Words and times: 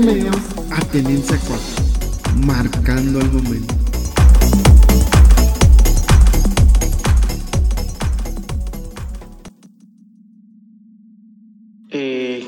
Bienvenidos 0.00 0.36
a 0.70 0.80
Tenencia 0.92 1.36
4, 1.44 2.46
marcando 2.46 3.18
el 3.18 3.32
momento. 3.32 3.74
Eh, 11.90 12.46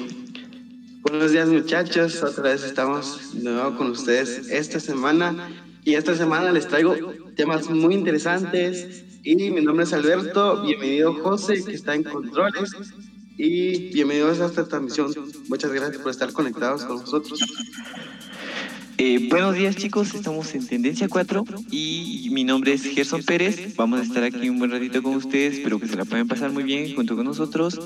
buenos 1.02 1.32
días 1.32 1.48
muchachos, 1.48 2.22
otra 2.22 2.44
vez 2.44 2.62
estamos 2.62 3.34
de 3.34 3.50
nuevo 3.50 3.76
con 3.76 3.90
ustedes 3.90 4.48
esta 4.48 4.78
semana. 4.78 5.48
Y 5.82 5.94
esta 5.94 6.14
semana 6.14 6.52
les 6.52 6.68
traigo 6.68 6.94
temas 7.34 7.68
muy 7.68 7.94
interesantes. 7.94 9.02
Y 9.24 9.34
mi 9.34 9.60
nombre 9.60 9.86
es 9.86 9.92
Alberto, 9.92 10.62
bienvenido 10.62 11.14
José 11.14 11.64
que 11.64 11.72
está 11.72 11.96
en 11.96 12.04
controles 12.04 12.70
y 13.42 13.90
bienvenidos 13.94 14.38
a 14.40 14.46
esta 14.46 14.68
transmisión. 14.68 15.14
Muchas 15.48 15.72
gracias 15.72 16.02
por 16.02 16.10
estar 16.10 16.30
conectados 16.32 16.84
con 16.84 16.98
nosotros. 16.98 17.40
Eh, 18.98 19.28
buenos 19.30 19.54
días 19.54 19.76
chicos, 19.76 20.14
estamos 20.14 20.54
en 20.54 20.66
Tendencia 20.66 21.08
4 21.08 21.44
y 21.70 22.28
mi 22.32 22.44
nombre 22.44 22.74
es 22.74 22.82
Gerson 22.82 23.22
Pérez. 23.22 23.74
Vamos 23.76 24.00
a 24.00 24.02
estar 24.02 24.22
aquí 24.24 24.50
un 24.50 24.58
buen 24.58 24.70
ratito 24.70 25.02
con 25.02 25.14
ustedes, 25.14 25.54
espero 25.54 25.80
que 25.80 25.88
se 25.88 25.96
la 25.96 26.04
puedan 26.04 26.28
pasar 26.28 26.52
muy 26.52 26.64
bien 26.64 26.94
junto 26.94 27.16
con 27.16 27.24
nosotros. 27.24 27.78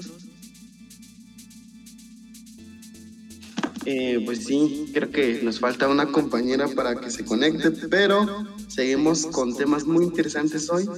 Eh, 3.87 4.23
pues 4.25 4.47
sí, 4.47 4.91
creo 4.93 5.11
que 5.11 5.41
nos 5.45 5.61
falta 5.61 5.89
una 5.89 6.07
compañera 6.07 6.67
para 6.67 6.97
que 7.01 7.11
se 7.11 7.25
conecte, 7.25 7.71
pero 7.89 8.27
seguimos 8.67 9.27
con 9.27 9.57
temas 9.57 9.87
muy 9.87 10.05
interesantes 10.05 10.69
hoy. 10.69 10.89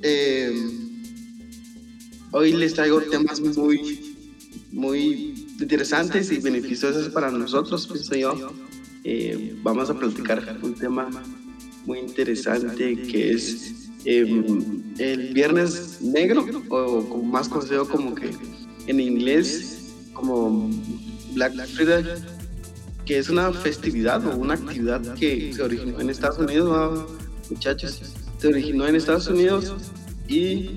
Eh, 0.00 0.85
hoy 2.32 2.52
les 2.52 2.74
traigo 2.74 3.00
temas 3.02 3.40
muy, 3.40 4.16
muy 4.72 5.46
interesantes 5.60 6.30
y 6.32 6.38
beneficiosos 6.38 7.08
para 7.10 7.30
nosotros, 7.30 7.86
pienso 7.86 8.14
yo. 8.14 8.52
Eh, 9.04 9.56
vamos 9.62 9.88
a 9.88 9.98
platicar 9.98 10.58
un 10.62 10.74
tema 10.74 11.08
muy 11.84 12.00
interesante 12.00 12.96
que 12.96 13.32
es 13.32 13.90
el 14.04 15.30
Viernes 15.32 16.00
Negro, 16.00 16.46
o 16.68 17.22
más 17.22 17.48
conocido 17.48 17.88
como 17.88 18.14
que 18.14 18.30
en 18.86 19.00
inglés 19.00 19.94
como 20.12 20.70
Black 21.34 21.66
Friday 21.68 22.04
que 23.06 23.18
es 23.18 23.30
una 23.30 23.52
festividad 23.52 24.26
o 24.26 24.36
una 24.36 24.54
actividad 24.54 25.14
que 25.14 25.52
se 25.54 25.62
originó 25.62 26.00
en 26.00 26.10
Estados 26.10 26.38
Unidos, 26.38 27.08
muchachos, 27.48 28.02
se 28.38 28.48
originó 28.48 28.86
en 28.86 28.96
Estados 28.96 29.28
Unidos 29.28 29.72
y 30.26 30.72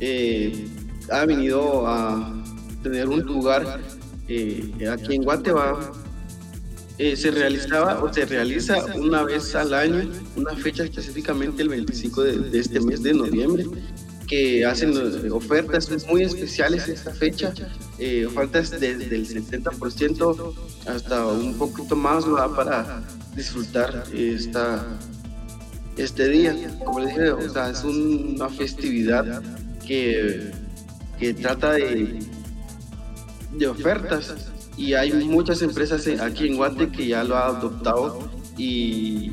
eh, 0.00 0.66
ha 1.10 1.24
venido 1.24 1.86
a 1.86 2.32
tener 2.82 3.08
un 3.08 3.20
lugar 3.20 3.80
eh, 4.28 4.88
aquí 4.90 5.16
en 5.16 5.22
Guatemala. 5.22 5.92
Eh, 6.96 7.16
se 7.16 7.32
realizaba 7.32 8.00
o 8.00 8.12
se 8.12 8.24
realiza 8.24 8.84
una 8.94 9.24
vez 9.24 9.54
al 9.56 9.74
año, 9.74 10.08
una 10.36 10.54
fecha 10.54 10.84
específicamente 10.84 11.62
el 11.62 11.68
25 11.68 12.22
de, 12.22 12.38
de 12.38 12.58
este 12.60 12.80
mes 12.80 13.02
de 13.02 13.14
noviembre, 13.14 13.64
que 14.26 14.64
hacen 14.64 14.92
eh, 14.96 15.30
ofertas 15.30 15.90
muy 16.08 16.22
especiales 16.22 16.88
esta 16.88 17.12
fecha, 17.12 17.52
eh, 17.98 18.26
ofertas 18.26 18.70
desde 18.70 19.14
el 19.14 19.26
70% 19.26 20.54
hasta 20.86 21.26
un 21.26 21.54
poquito 21.54 21.96
más 21.96 22.24
para 22.56 23.02
disfrutar 23.34 24.04
esta, 24.12 24.86
este 25.96 26.28
día. 26.28 26.78
Como 26.84 27.00
les 27.00 27.08
dije, 27.08 27.34
es 27.70 27.84
una 27.84 28.48
festividad 28.48 29.42
que, 29.86 30.50
que 31.18 31.34
trata 31.34 31.72
de, 31.72 32.20
de 33.52 33.66
ofertas. 33.66 34.34
Y 34.76 34.94
hay 34.94 35.12
muchas 35.12 35.62
empresas 35.62 36.06
aquí 36.20 36.48
en 36.48 36.56
Guate 36.56 36.90
que 36.90 37.06
ya 37.06 37.24
lo 37.24 37.36
han 37.36 37.56
adoptado. 37.56 38.28
Y, 38.56 39.32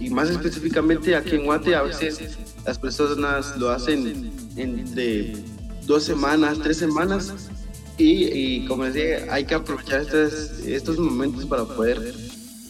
y 0.00 0.10
más 0.10 0.30
específicamente 0.30 1.16
aquí 1.16 1.36
en 1.36 1.44
Guate 1.44 1.74
a 1.74 1.82
veces 1.82 2.38
las 2.66 2.78
personas 2.78 3.56
lo 3.56 3.70
hacen 3.70 4.32
entre 4.56 5.34
dos 5.86 6.04
semanas, 6.04 6.58
tres 6.62 6.78
semanas. 6.78 7.32
Y, 7.98 8.66
como 8.66 8.84
decía, 8.84 9.32
hay 9.32 9.44
que 9.44 9.54
aprovechar 9.54 10.00
estos, 10.00 10.58
estos 10.66 10.98
momentos 10.98 11.46
para 11.46 11.64
poder 11.64 12.14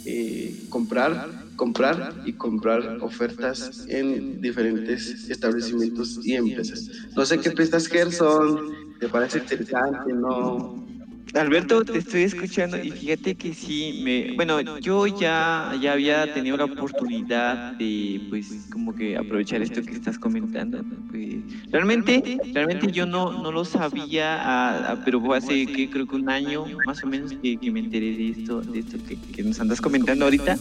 eh, 0.05 0.65
comprar, 0.69 1.42
comprar 1.63 2.21
y 2.25 2.33
comprar 2.33 2.97
ofertas 2.99 3.85
en 3.87 4.41
diferentes 4.41 5.31
establecimientos 5.31 6.19
y 6.21 6.35
empresas. 6.35 6.91
No 7.15 7.25
sé 7.25 7.39
qué 7.39 7.53
piensas, 7.53 7.87
Gerson, 7.87 8.59
¿te 8.99 9.09
parece 9.09 9.39
interesante? 9.39 10.13
¿No? 10.13 10.92
Alberto, 11.35 11.85
te 11.85 11.99
estoy 11.99 12.23
escuchando 12.25 12.77
y 12.83 12.91
fíjate 12.91 13.35
que 13.35 13.55
sí, 13.55 14.01
me, 14.05 14.35
bueno, 14.37 14.79
yo 14.81 15.07
ya, 15.07 15.73
ya 15.81 15.93
había 15.95 16.33
tenido 16.35 16.57
la 16.59 16.67
oportunidad 16.67 17.73
de, 17.73 18.27
pues, 18.29 18.67
como 18.71 18.95
que 18.95 19.17
aprovechar 19.17 19.63
esto 19.63 19.83
que 19.83 19.93
estás 19.93 20.19
comentando. 20.19 20.85
Pues, 21.11 21.37
realmente, 21.71 22.39
realmente 22.53 22.93
yo 22.93 23.07
no, 23.07 23.43
no 23.43 23.51
lo 23.51 23.65
sabía, 23.65 25.01
pero 25.05 25.21
fue 25.21 25.39
hace, 25.39 25.67
que 25.67 25.89
creo 25.89 26.07
que 26.07 26.17
un 26.17 26.29
año 26.29 26.67
más 26.87 27.03
o 27.03 27.07
menos 27.07 27.33
que, 27.33 27.59
me 27.71 27.81
enteré 27.81 28.15
de 28.15 28.29
esto, 28.31 28.61
de 28.61 28.81
esto 28.81 28.99
que, 29.09 29.17
que 29.17 29.43
nos 29.43 29.59
andas 29.59 29.81
comentando 29.81 30.27
ahorita. 30.27 30.59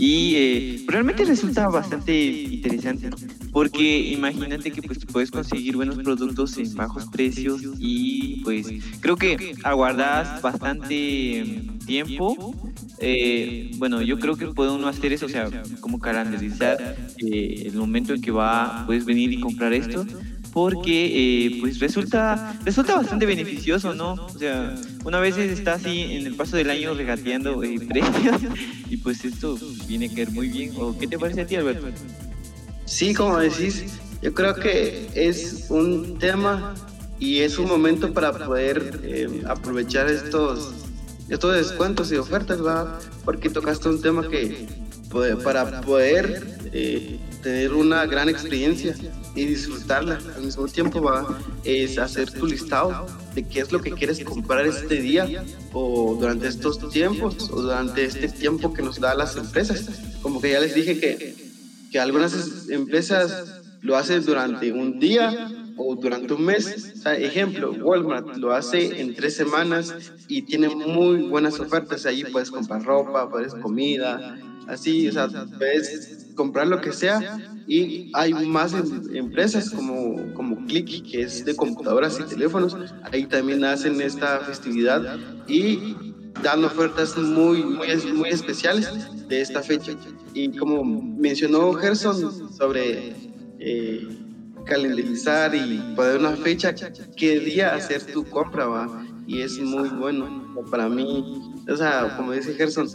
Y 0.00 0.34
eh, 0.34 0.84
realmente 0.88 1.26
resulta 1.26 1.68
bastante 1.68 2.14
interesante, 2.14 3.10
porque 3.52 3.98
imagínate 3.98 4.70
que 4.70 4.80
pues 4.80 5.04
puedes 5.04 5.30
conseguir 5.30 5.76
buenos 5.76 5.98
productos 5.98 6.56
en 6.56 6.74
bajos 6.74 7.06
precios 7.08 7.60
y 7.78 8.42
pues 8.42 8.68
creo 9.00 9.16
que 9.16 9.54
aguardas 10.00 10.42
bastante 10.42 11.38
em, 11.38 11.78
tiempo. 11.80 12.54
Eh, 12.98 13.70
bueno, 13.76 14.02
yo 14.02 14.18
creo 14.18 14.36
que 14.36 14.46
puede 14.48 14.70
uno 14.70 14.88
hacer 14.88 15.12
eso, 15.12 15.26
o 15.26 15.28
sea, 15.28 15.48
como 15.80 15.98
calendarizar 15.98 16.78
eh, 17.18 17.62
el 17.66 17.74
momento 17.74 18.14
en 18.14 18.20
que 18.20 18.30
va, 18.30 18.84
puedes 18.86 19.04
venir 19.04 19.32
y 19.32 19.40
comprar 19.40 19.72
esto 19.72 20.04
porque 20.52 21.46
eh, 21.46 21.58
pues 21.60 21.78
resulta 21.78 22.58
resulta 22.64 22.96
bastante 22.96 23.24
beneficioso, 23.24 23.94
¿no? 23.94 24.14
O 24.14 24.38
sea, 24.38 24.74
una 25.04 25.20
vez 25.20 25.38
está 25.38 25.74
así 25.74 26.00
en 26.00 26.26
el 26.26 26.34
paso 26.34 26.56
del 26.56 26.70
año 26.70 26.92
regateando 26.94 27.62
eh, 27.62 27.78
precios 27.88 28.42
y 28.88 28.96
pues 28.96 29.24
esto 29.24 29.56
viene 29.86 30.06
a 30.06 30.14
caer 30.14 30.30
muy 30.32 30.48
bien. 30.48 30.72
¿O 30.76 30.98
qué 30.98 31.06
te 31.06 31.18
parece 31.18 31.42
a 31.42 31.46
ti, 31.46 31.54
Alberto? 31.56 31.86
Sí, 32.84 33.14
como 33.14 33.38
decís, 33.38 33.84
yo 34.22 34.34
creo 34.34 34.54
que 34.56 35.08
es 35.14 35.66
un 35.70 36.18
tema 36.18 36.74
y 37.20 37.40
es 37.40 37.58
un 37.58 37.68
momento 37.68 38.12
para 38.12 38.32
poder 38.32 39.00
eh, 39.04 39.42
aprovechar 39.46 40.08
estos 40.08 40.72
estos 41.28 41.54
descuentos 41.54 42.10
y 42.10 42.16
ofertas, 42.16 42.60
¿va? 42.64 42.98
Porque 43.24 43.48
tocaste 43.48 43.88
un 43.88 44.02
tema 44.02 44.28
que 44.28 44.66
para 45.44 45.80
poder 45.80 46.58
tener 47.42 47.72
una 47.72 48.06
gran 48.06 48.28
experiencia 48.28 48.94
y 49.34 49.44
disfrutarla. 49.44 50.18
Al 50.36 50.42
mismo 50.42 50.66
tiempo 50.66 51.00
va 51.00 51.38
es 51.64 51.98
hacer 51.98 52.30
tu 52.30 52.46
listado 52.46 53.06
de 53.34 53.46
qué 53.46 53.60
es 53.60 53.72
lo 53.72 53.80
que 53.80 53.92
quieres 53.92 54.22
comprar 54.24 54.66
este 54.66 55.00
día 55.00 55.44
o 55.72 56.16
durante 56.18 56.48
estos 56.48 56.90
tiempos 56.90 57.50
o 57.50 57.62
durante 57.62 58.04
este 58.04 58.28
tiempo 58.28 58.72
que 58.72 58.82
nos 58.82 59.00
da 59.00 59.14
las 59.14 59.36
empresas. 59.36 59.88
Como 60.22 60.40
que 60.40 60.50
ya 60.50 60.60
les 60.60 60.74
dije 60.74 60.98
que, 60.98 61.34
que 61.90 62.00
algunas 62.00 62.68
empresas 62.68 63.60
lo 63.82 63.96
hacen 63.96 64.24
durante 64.24 64.72
un 64.72 64.98
día 65.00 65.59
o 65.82 65.96
durante 65.96 66.34
un 66.34 66.44
mes. 66.44 66.94
ejemplo, 67.06 67.72
Walmart 67.72 68.36
lo 68.36 68.52
hace 68.52 69.00
en 69.00 69.14
tres 69.14 69.34
semanas 69.34 70.12
y 70.28 70.42
tiene 70.42 70.68
muy 70.68 71.22
buenas 71.22 71.58
ofertas. 71.58 72.04
Ahí 72.06 72.24
puedes 72.24 72.50
comprar 72.50 72.82
ropa, 72.84 73.30
puedes 73.30 73.54
comida, 73.54 74.38
así, 74.68 75.08
o 75.08 75.12
sea, 75.12 75.28
puedes 75.58 76.28
comprar 76.34 76.66
lo 76.68 76.80
que 76.80 76.92
sea 76.92 77.38
y 77.66 78.10
hay 78.14 78.32
más 78.46 78.72
em, 78.74 79.16
empresas 79.16 79.70
como, 79.70 80.34
como 80.34 80.66
Click, 80.66 81.10
que 81.10 81.22
es 81.22 81.44
de 81.44 81.54
computadoras 81.54 82.18
y 82.20 82.24
teléfonos, 82.24 82.76
ahí 83.12 83.26
también 83.26 83.64
hacen 83.64 84.00
esta 84.00 84.40
festividad 84.40 85.18
y 85.48 85.96
dan 86.42 86.64
ofertas 86.64 87.16
muy, 87.16 87.62
muy, 87.62 87.86
muy 88.12 88.28
especiales 88.28 88.88
de 89.28 89.40
esta 89.40 89.62
fecha. 89.62 89.92
Y 90.34 90.56
como 90.56 90.84
mencionó 90.84 91.72
Gerson 91.74 92.52
sobre 92.52 93.14
eh, 93.58 94.08
calendarizar 94.64 95.54
y 95.54 95.78
poder 95.94 96.20
una 96.20 96.36
fecha, 96.36 96.74
qué 97.16 97.40
día 97.40 97.74
hacer 97.74 98.02
tu 98.06 98.24
compra, 98.24 98.66
va. 98.66 99.06
Y 99.26 99.42
es 99.42 99.58
muy 99.60 99.88
bueno 99.90 100.54
para 100.70 100.88
mí. 100.88 101.54
O 101.68 101.76
sea, 101.76 102.16
como 102.16 102.32
dice 102.32 102.54
Gerson, 102.54 102.88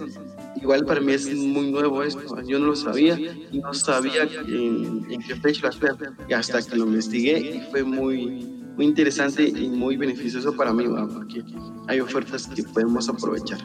igual 0.61 0.85
para 0.85 0.99
mí 0.99 1.13
es 1.13 1.33
muy 1.33 1.71
nuevo 1.71 2.03
esto, 2.03 2.41
yo 2.41 2.59
no 2.59 2.67
lo 2.67 2.75
sabía 2.75 3.17
no 3.51 3.73
sabía 3.73 4.23
en, 4.47 5.05
qué 5.25 5.35
fecha 5.35 5.69
hacer 5.69 5.95
y 6.27 6.33
hasta 6.33 6.61
que 6.61 6.75
lo 6.75 6.85
investigué 6.85 7.39
y 7.39 7.71
fue 7.71 7.83
muy, 7.83 8.45
muy 8.75 8.85
interesante 8.85 9.47
y 9.47 9.69
muy 9.69 9.95
beneficioso 9.95 10.53
para 10.55 10.73
mí, 10.73 10.85
porque 11.13 11.43
hay 11.87 11.99
ofertas 11.99 12.47
que 12.47 12.63
podemos 12.63 13.07
aprovechar. 13.07 13.59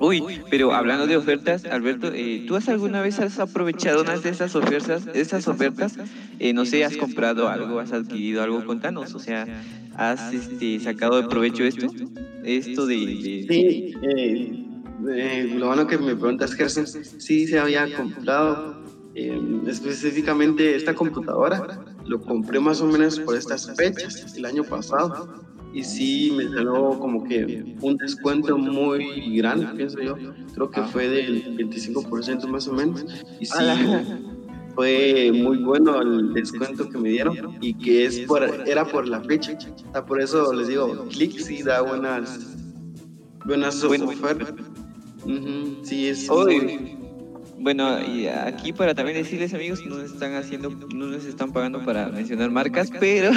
Uy, 0.00 0.22
pero 0.50 0.72
hablando 0.72 1.06
de 1.06 1.16
ofertas, 1.16 1.64
Alberto, 1.64 2.12
eh, 2.14 2.44
¿tú 2.46 2.56
has 2.56 2.68
alguna 2.68 3.00
vez 3.00 3.18
has 3.18 3.38
aprovechado 3.38 4.02
una 4.02 4.16
de 4.16 4.30
esas 4.30 4.54
ofertas? 4.54 5.06
Esas 5.14 5.48
ofertas, 5.48 5.96
eh, 6.38 6.52
no 6.52 6.64
sé, 6.64 6.84
has 6.84 6.96
comprado 6.96 7.48
algo, 7.48 7.80
has 7.80 7.92
adquirido 7.92 8.42
algo, 8.42 8.64
contanos, 8.64 9.14
o 9.14 9.18
sea, 9.18 9.46
¿has 9.96 10.32
este, 10.32 10.78
sacado 10.80 11.20
de 11.20 11.28
provecho 11.28 11.64
esto? 11.64 11.88
Esto 12.44 12.86
de... 12.86 12.96
Sí, 12.96 13.94
eh, 14.02 14.68
eh, 15.06 15.54
lo 15.56 15.66
bueno 15.66 15.86
que 15.86 15.98
me 15.98 16.16
preguntas, 16.16 16.54
Gerson, 16.54 16.86
sí 16.86 17.46
se 17.46 17.58
había 17.58 17.92
comprado 17.94 18.82
eh, 19.14 19.40
específicamente 19.66 20.76
esta 20.76 20.94
computadora. 20.94 21.80
Lo 22.06 22.20
compré 22.20 22.60
más 22.60 22.80
o 22.80 22.86
menos 22.86 23.18
por 23.20 23.36
estas 23.36 23.74
fechas, 23.76 24.34
el 24.36 24.44
año 24.44 24.64
pasado. 24.64 25.44
Y 25.78 25.84
sí 25.84 26.32
me 26.36 26.48
salió 26.48 26.98
como 26.98 27.22
que 27.22 27.76
un 27.80 27.96
descuento 27.98 28.58
muy 28.58 29.36
grande, 29.36 29.68
pienso 29.76 30.00
yo. 30.00 30.16
Creo 30.52 30.70
que 30.72 30.82
fue 30.82 31.08
del 31.08 31.56
25% 31.56 32.48
más 32.48 32.66
o 32.66 32.72
menos. 32.72 33.04
Y 33.38 33.46
sí, 33.46 33.64
fue 34.74 35.30
muy 35.32 35.58
bueno 35.58 36.02
el 36.02 36.34
descuento 36.34 36.88
que 36.88 36.98
me 36.98 37.10
dieron 37.10 37.58
y 37.60 37.74
que 37.74 38.06
es 38.06 38.18
por, 38.20 38.42
era 38.66 38.84
por 38.84 39.06
la 39.06 39.20
fecha. 39.20 39.56
por 40.08 40.20
eso 40.20 40.52
les 40.52 40.66
digo, 40.66 41.06
Click 41.10 41.38
sí 41.38 41.62
da 41.62 41.80
buenas, 41.82 42.56
buenas 43.46 43.84
ofertas. 43.84 44.52
sí, 45.82 46.08
es. 46.08 46.28
Hoy, 46.28 46.98
bueno, 47.60 47.98
y 48.00 48.26
aquí 48.26 48.72
para 48.72 48.94
también 48.94 49.18
decirles 49.18 49.52
amigos, 49.54 49.84
no 49.84 49.96
nos 49.96 50.12
están 50.12 50.34
haciendo, 50.34 50.70
no 50.70 51.06
nos 51.06 51.24
están 51.24 51.52
pagando 51.52 51.84
para 51.84 52.08
mencionar 52.08 52.50
marcas, 52.50 52.90
pero 53.00 53.30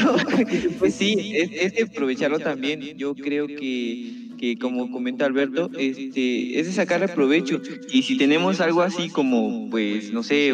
pues 0.79 0.95
sí, 0.95 1.33
es, 1.35 1.73
de 1.73 1.83
aprovecharlo 1.83 2.39
también. 2.39 2.81
Yo 2.97 3.15
creo 3.15 3.47
que, 3.47 4.29
que 4.37 4.57
como 4.57 4.91
comenta 4.91 5.25
Alberto, 5.25 5.69
este, 5.77 6.59
es 6.59 6.67
de 6.67 6.73
sacarle 6.73 7.07
provecho. 7.07 7.61
Y 7.91 8.03
si 8.03 8.17
tenemos 8.17 8.61
algo 8.61 8.81
así 8.81 9.09
como, 9.09 9.69
pues, 9.69 10.11
no 10.11 10.23
sé, 10.23 10.53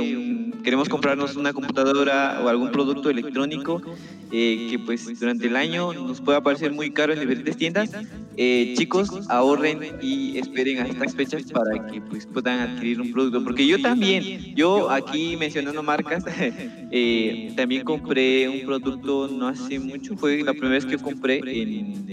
queremos 0.63 0.89
comprarnos 0.89 1.35
una 1.35 1.53
computadora 1.53 2.41
o 2.43 2.49
algún 2.49 2.71
producto 2.71 3.09
electrónico 3.09 3.81
eh, 4.31 4.67
que 4.69 4.79
pues 4.79 5.17
durante 5.17 5.47
el 5.47 5.55
año 5.55 5.93
nos 5.93 6.19
pueda 6.19 6.41
parecer 6.41 6.73
muy 6.73 6.91
caro 6.91 7.13
en 7.13 7.19
diferentes 7.21 7.55
tiendas, 7.55 7.89
eh, 8.37 8.75
chicos, 8.77 9.09
ahorren 9.29 9.79
y 10.01 10.37
esperen 10.37 10.79
a 10.79 10.87
estas 10.87 11.15
fechas 11.15 11.43
para 11.51 11.87
que 11.87 11.99
pues 12.01 12.25
puedan 12.25 12.59
adquirir 12.59 13.01
un 13.01 13.11
producto. 13.11 13.43
Porque 13.43 13.65
yo 13.65 13.81
también, 13.81 14.55
yo 14.55 14.91
aquí 14.91 15.35
mencionando 15.37 15.81
marcas, 15.83 16.23
eh, 16.91 17.51
también 17.55 17.83
compré 17.83 18.47
un 18.47 18.61
producto 18.65 19.27
no 19.27 19.47
hace 19.47 19.79
mucho, 19.79 20.15
fue 20.15 20.43
la 20.43 20.51
primera 20.51 20.75
vez 20.75 20.85
que 20.85 20.97
compré 20.97 21.41
en 21.43 22.05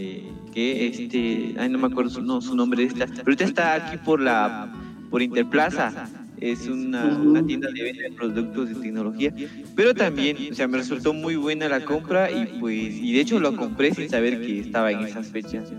que 0.52 0.86
este, 0.86 1.54
ay 1.58 1.68
no 1.68 1.78
me 1.78 1.88
acuerdo 1.88 2.10
su, 2.10 2.22
no, 2.22 2.40
su 2.40 2.54
nombre, 2.54 2.84
está, 2.84 3.06
pero 3.06 3.22
ahorita 3.26 3.44
está 3.44 3.74
aquí 3.74 3.98
por 3.98 4.20
la 4.20 4.72
por 5.10 5.20
Interplaza 5.20 6.08
es 6.40 6.66
una, 6.66 7.16
una, 7.16 7.44
tienda 7.44 7.68
de 7.70 7.82
venta 7.82 8.02
de 8.02 8.12
productos 8.12 8.68
de 8.68 8.74
tecnología, 8.74 9.34
pero 9.74 9.94
también, 9.94 10.36
o 10.50 10.54
sea, 10.54 10.68
me 10.68 10.78
resultó 10.78 11.12
muy 11.12 11.36
buena 11.36 11.68
la 11.68 11.84
compra 11.84 12.30
y 12.30 12.58
pues, 12.60 12.94
y 12.96 13.12
de 13.12 13.20
hecho 13.20 13.38
lo 13.40 13.56
compré 13.56 13.94
sin 13.94 14.08
saber 14.08 14.40
que 14.40 14.60
estaba 14.60 14.90
en 14.92 15.00
esas 15.00 15.28
fechas. 15.28 15.72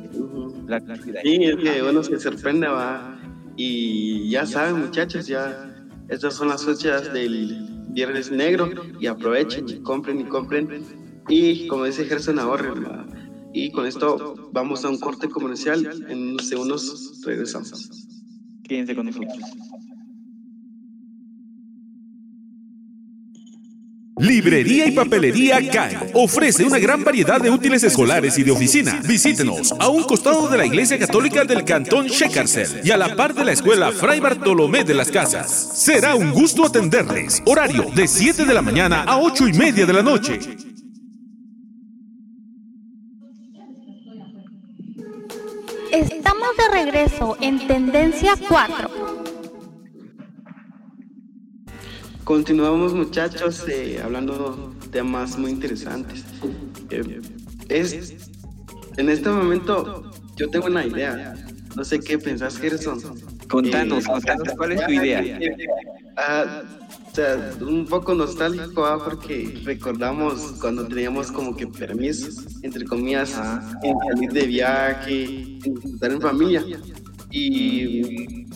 sí, 1.24 1.40
es 1.44 1.56
que 1.57 1.84
uno 1.84 2.04
se 2.04 2.19
sorprende, 2.19 2.68
va, 2.68 3.19
y 3.57 4.30
ya 4.30 4.46
saben 4.46 4.80
muchachos, 4.80 5.28
ya 5.28 5.72
estas 6.10 6.36
son 6.36 6.50
las 6.50 6.66
fechas 6.66 7.12
del 7.13 7.68
Viernes 7.90 8.31
Negro. 8.31 8.69
Y 9.00 9.08
aprovechen 9.08 9.68
y 9.69 9.80
compren 9.80 10.22
y 10.22 10.25
compren 10.25 10.84
y 11.28 11.68
como 11.68 11.86
dice 11.86 12.06
Gerson 12.06 12.38
ahorren, 12.38 12.86
y 13.54 13.72
con 13.72 13.88
esto 13.88 14.50
vamos 14.51 14.86
a 14.86 14.90
un 14.90 15.00
corte 15.00 15.28
comercial, 15.28 16.06
en 16.08 16.30
unos 16.31 16.48
segundos 16.48 17.22
regresamos. 17.25 17.90
Quédense 18.63 18.96
con 18.96 19.08
nosotros. 19.08 19.34
Librería 24.25 24.88
y 24.88 24.92
Papelería 24.92 25.60
CAE 25.69 26.12
ofrece 26.13 26.63
una 26.63 26.80
gran 26.80 27.04
variedad 27.04 27.39
de 27.39 27.51
útiles 27.51 27.83
escolares 27.83 28.38
y 28.39 28.44
de 28.44 28.51
oficina. 28.51 29.00
Visítenos 29.06 29.74
a 29.80 29.88
un 29.89 30.04
costado 30.04 30.48
de 30.48 30.57
la 30.57 30.66
Iglesia 30.66 30.98
Católica 30.98 31.45
del 31.45 31.63
Cantón 31.63 32.07
Shekarcel 32.07 32.81
y 32.83 32.89
a 32.89 32.98
la 32.98 33.16
par 33.16 33.36
de 33.36 33.45
la 33.45 33.51
Escuela 33.51 33.92
Fray 33.92 34.19
Bartolomé 34.19 34.83
de 34.83 34.95
las 34.95 35.12
Casas. 35.12 35.72
Será 35.75 36.16
un 36.16 36.31
gusto 36.31 36.66
atenderles. 36.66 37.44
Horario 37.45 37.86
de 37.95 38.07
7 38.07 38.45
de 38.45 38.54
la 38.54 38.63
mañana 38.63 39.04
a 39.04 39.19
8 39.19 39.48
y 39.48 39.54
media 39.54 39.86
de 39.86 39.94
la 39.94 40.01
noche. 40.01 40.39
Estamos 45.92 46.50
de 46.57 46.83
regreso 46.83 47.38
en 47.42 47.68
Tendencia 47.68 48.33
4 48.50 49.25
Continuamos 52.25 52.95
muchachos 52.95 53.63
eh, 53.69 54.01
hablando 54.04 54.74
temas 54.92 55.38
muy 55.38 55.51
interesantes. 55.51 56.25
Eh, 56.89 57.22
es, 57.69 58.31
en 58.98 59.10
este 59.12 59.30
momento 59.30 60.12
yo 60.36 60.50
tengo 60.50 60.66
una 60.66 60.88
idea. 60.88 61.36
No 61.75 61.83
sé 61.83 62.00
qué 62.00 62.18
pensás, 62.18 62.57
Gerson. 62.57 63.00
Contanos, 63.48 64.06
eh, 64.06 64.07
contanos 64.07 64.48
cuál 64.57 64.72
es 64.72 64.86
tu 64.88 64.92
idea. 64.94 65.39
Ah, 66.18 66.63
o 67.12 67.16
sea, 67.16 67.51
un 67.62 67.86
poco 67.86 68.16
nostálgico 68.16 68.83
¿ah? 68.88 69.00
porque 69.06 69.62
recordamos 69.63 70.56
cuando 70.60 70.88
teníamos 70.88 71.31
como 71.31 71.56
que 71.56 71.68
permisos, 71.68 72.44
entre 72.63 72.86
comillas, 72.86 73.39
en 73.83 73.95
salir 74.00 74.31
de 74.31 74.48
viaje, 74.48 75.24
en 75.63 75.94
estar 75.94 76.12
en 76.12 76.19
familia. 76.19 76.66
Y 77.30 78.48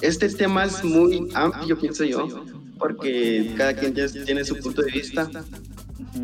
este 0.00 0.28
tema 0.28 0.64
es 0.64 0.84
muy 0.84 1.28
amplio, 1.34 1.76
pienso 1.76 2.04
yo 2.04 2.28
porque 2.80 3.54
cada 3.56 3.74
quien 3.74 3.94
tiene 4.24 4.44
su 4.44 4.56
punto 4.56 4.82
de 4.82 4.90
vista. 4.90 5.30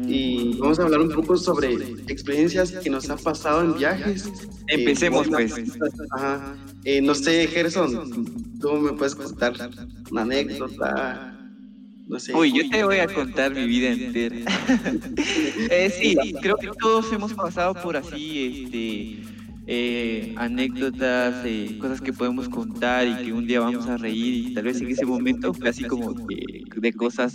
Y 0.08 0.58
vamos 0.58 0.80
a 0.80 0.84
hablar 0.84 1.00
un 1.00 1.10
poco 1.10 1.36
sobre 1.36 1.74
experiencias 2.08 2.72
que 2.72 2.90
nos 2.90 3.08
han 3.08 3.18
pasado 3.18 3.60
en 3.60 3.78
viajes. 3.78 4.28
Empecemos, 4.66 5.28
pues. 5.28 5.54
Ajá. 6.16 6.56
Eh, 6.84 7.00
no 7.00 7.14
sé, 7.14 7.46
Gerson, 7.46 8.24
tú 8.60 8.72
me 8.72 8.92
puedes 8.94 9.14
contar 9.14 9.54
una 10.10 10.22
anécdota. 10.22 11.38
No 12.08 12.18
sé. 12.18 12.34
Uy, 12.34 12.52
yo 12.52 12.68
te 12.70 12.84
voy 12.84 12.98
a 12.98 13.06
contar 13.06 13.54
mi 13.54 13.66
vida 13.66 13.90
entera. 13.90 14.36
eh, 15.70 15.90
sí, 15.90 16.16
creo 16.40 16.56
que 16.56 16.70
todos 16.80 17.12
hemos 17.12 17.34
pasado 17.34 17.74
por 17.74 17.96
así, 17.96 18.64
este 18.64 19.35
eh, 19.68 20.32
anécdotas, 20.36 21.44
eh, 21.44 21.76
cosas 21.80 22.00
que 22.00 22.12
podemos 22.12 22.48
contar 22.48 23.06
y 23.06 23.24
que 23.24 23.32
un 23.32 23.48
día 23.48 23.58
vamos 23.58 23.86
a 23.88 23.96
reír 23.96 24.46
y 24.48 24.54
tal 24.54 24.62
vez 24.62 24.80
en 24.80 24.88
ese 24.88 25.04
momento 25.04 25.52
fue 25.52 25.68
así 25.68 25.82
como 25.84 26.14
de 26.14 26.92
cosas 26.92 27.34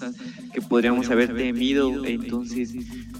que 0.54 0.62
podríamos 0.62 1.10
haber 1.10 1.36
temido. 1.36 2.06
Entonces, 2.06 2.74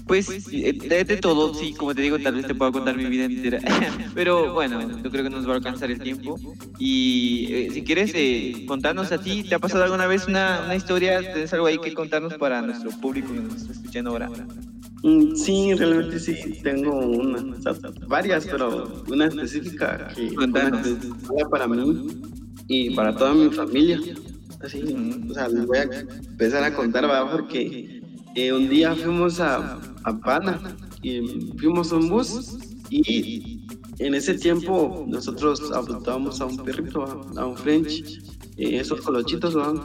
pues 0.06 0.48
eh, 0.50 0.72
de, 0.72 1.16
todo, 1.18 1.52
sí, 1.52 1.74
como 1.74 1.94
te 1.94 2.00
digo, 2.00 2.18
tal 2.20 2.36
vez 2.36 2.46
te 2.46 2.54
pueda 2.54 2.72
contar 2.72 2.96
mi 2.96 3.04
vida 3.04 3.24
entera. 3.24 3.60
Pero 4.14 4.54
bueno, 4.54 4.80
yo 5.02 5.10
creo 5.10 5.24
que 5.24 5.30
nos 5.30 5.46
va 5.46 5.52
a 5.52 5.56
alcanzar 5.56 5.90
el 5.90 5.98
tiempo. 5.98 6.38
Y 6.78 7.68
si 7.70 7.82
quieres 7.84 8.14
contarnos 8.66 9.12
a 9.12 9.18
ti, 9.18 9.42
¿te 9.42 9.54
ha 9.54 9.58
pasado 9.58 9.84
alguna 9.84 10.06
vez 10.06 10.26
una, 10.26 10.62
una 10.64 10.74
historia? 10.74 11.20
¿Tienes 11.20 11.52
algo 11.52 11.66
ahí 11.66 11.76
que 11.78 11.92
contarnos 11.92 12.34
para 12.34 12.62
nuestro 12.62 12.90
público 12.92 13.34
que 13.34 13.40
nos 13.40 13.56
está 13.56 13.72
escuchando 13.72 14.10
ahora? 14.10 14.30
Mm, 15.02 15.34
sí, 15.34 15.74
realmente 15.74 16.20
sí, 16.20 16.60
tengo 16.62 16.96
una, 16.96 17.42
varias, 18.06 18.46
pero 18.46 19.02
una 19.10 19.26
específica 19.26 20.08
que 20.14 20.26
es 20.26 20.34
para 21.50 21.66
mí 21.66 22.06
y 22.68 22.94
para 22.94 23.14
toda 23.16 23.34
mi 23.34 23.50
familia. 23.50 24.00
Así, 24.60 24.80
o 25.28 25.34
sea, 25.34 25.48
les 25.48 25.66
voy 25.66 25.78
a 25.78 25.82
empezar 25.82 26.62
a 26.62 26.72
contar, 26.72 27.02
¿verdad? 27.02 27.32
Porque 27.32 28.00
eh, 28.36 28.52
un 28.52 28.68
día 28.68 28.94
fuimos 28.94 29.40
a, 29.40 29.80
a 30.04 30.20
Pana 30.20 30.60
y 31.02 31.20
fuimos 31.58 31.92
a 31.92 31.96
un 31.96 32.08
bus 32.08 32.58
y 32.88 33.66
en 33.98 34.14
ese 34.14 34.34
tiempo 34.34 35.04
nosotros 35.08 35.72
adoptábamos 35.72 36.40
a 36.40 36.46
un 36.46 36.58
perrito, 36.58 37.04
a 37.36 37.46
un 37.46 37.56
French, 37.56 38.20
eh, 38.56 38.78
esos 38.78 39.00
colochitos, 39.00 39.56
¿verdad? 39.56 39.82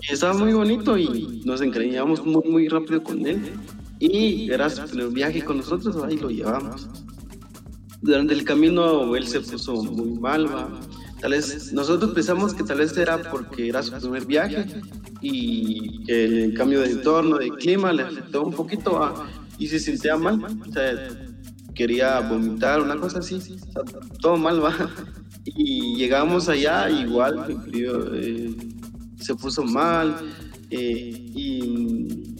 Y 0.00 0.12
estaba 0.12 0.32
muy 0.32 0.54
bonito 0.54 0.96
y 0.96 1.42
nos 1.44 1.60
encariñamos 1.60 2.24
muy, 2.24 2.42
muy 2.48 2.68
rápido 2.68 3.02
con 3.02 3.26
él 3.26 3.42
y 4.12 4.46
gracias 4.46 4.90
por 4.90 5.00
el 5.00 5.08
viaje 5.08 5.42
con 5.44 5.58
nosotros, 5.58 5.96
ahí 6.02 6.16
lo 6.16 6.30
llevamos. 6.30 6.88
Durante 8.02 8.34
el 8.34 8.44
camino 8.44 9.14
él 9.16 9.26
se 9.26 9.40
puso 9.40 9.74
muy 9.82 10.18
mal, 10.18 10.48
Tal 11.24 11.30
vez 11.30 11.72
nosotros 11.72 12.10
pensamos 12.10 12.52
que 12.52 12.64
tal 12.64 12.76
vez 12.76 12.94
era 12.98 13.30
porque 13.30 13.68
era 13.68 13.82
su 13.82 13.92
primer 13.92 14.26
viaje 14.26 14.66
y 15.22 16.04
que 16.04 16.44
el 16.44 16.52
cambio 16.52 16.82
de 16.82 16.90
entorno, 16.90 17.38
de 17.38 17.48
clima 17.48 17.94
le 17.94 18.02
afectó 18.02 18.42
un 18.42 18.52
poquito 18.52 19.24
y 19.58 19.66
se 19.66 19.78
sentía 19.78 20.18
mal. 20.18 20.44
O 20.44 20.70
sea, 20.70 21.08
quería 21.74 22.20
vomitar, 22.20 22.82
una 22.82 22.96
cosa 22.96 23.20
así. 23.20 23.38
todo 24.20 24.36
mal, 24.36 24.62
va. 24.62 24.74
Y 25.46 25.96
llegamos 25.96 26.50
allá, 26.50 26.90
igual, 26.90 27.58
eh, 27.72 28.54
se 29.18 29.34
puso 29.34 29.62
mal. 29.62 30.16
Eh, 30.70 31.30
y 31.34 32.33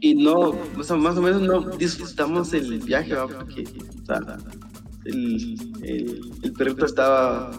y 0.00 0.14
no, 0.14 0.54
o 0.78 0.82
sea, 0.82 0.96
más 0.96 1.16
o 1.16 1.22
menos 1.22 1.42
no 1.42 1.60
disfrutamos 1.76 2.52
el 2.54 2.78
viaje, 2.78 3.14
porque 3.16 3.64
o 4.02 4.06
sea, 4.06 4.38
el, 5.04 5.58
el, 5.82 6.52
perrito 6.52 6.86
estaba 6.86 7.50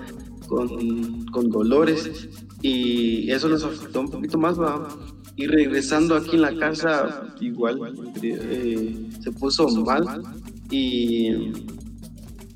con, 0.48 1.26
con, 1.28 1.50
dolores 1.50 2.30
y 2.62 3.30
eso 3.32 3.50
nos 3.50 3.64
afectó 3.64 4.02
un 4.02 4.10
poquito 4.10 4.38
más, 4.38 4.60
¿va? 4.60 4.88
Y 5.36 5.48
regresando 5.48 6.16
aquí 6.16 6.36
en 6.36 6.42
la 6.42 6.56
casa, 6.58 7.34
igual 7.40 7.80
eh, 8.22 9.10
se 9.22 9.32
puso 9.32 9.68
mal 9.84 10.24
y 10.70 11.52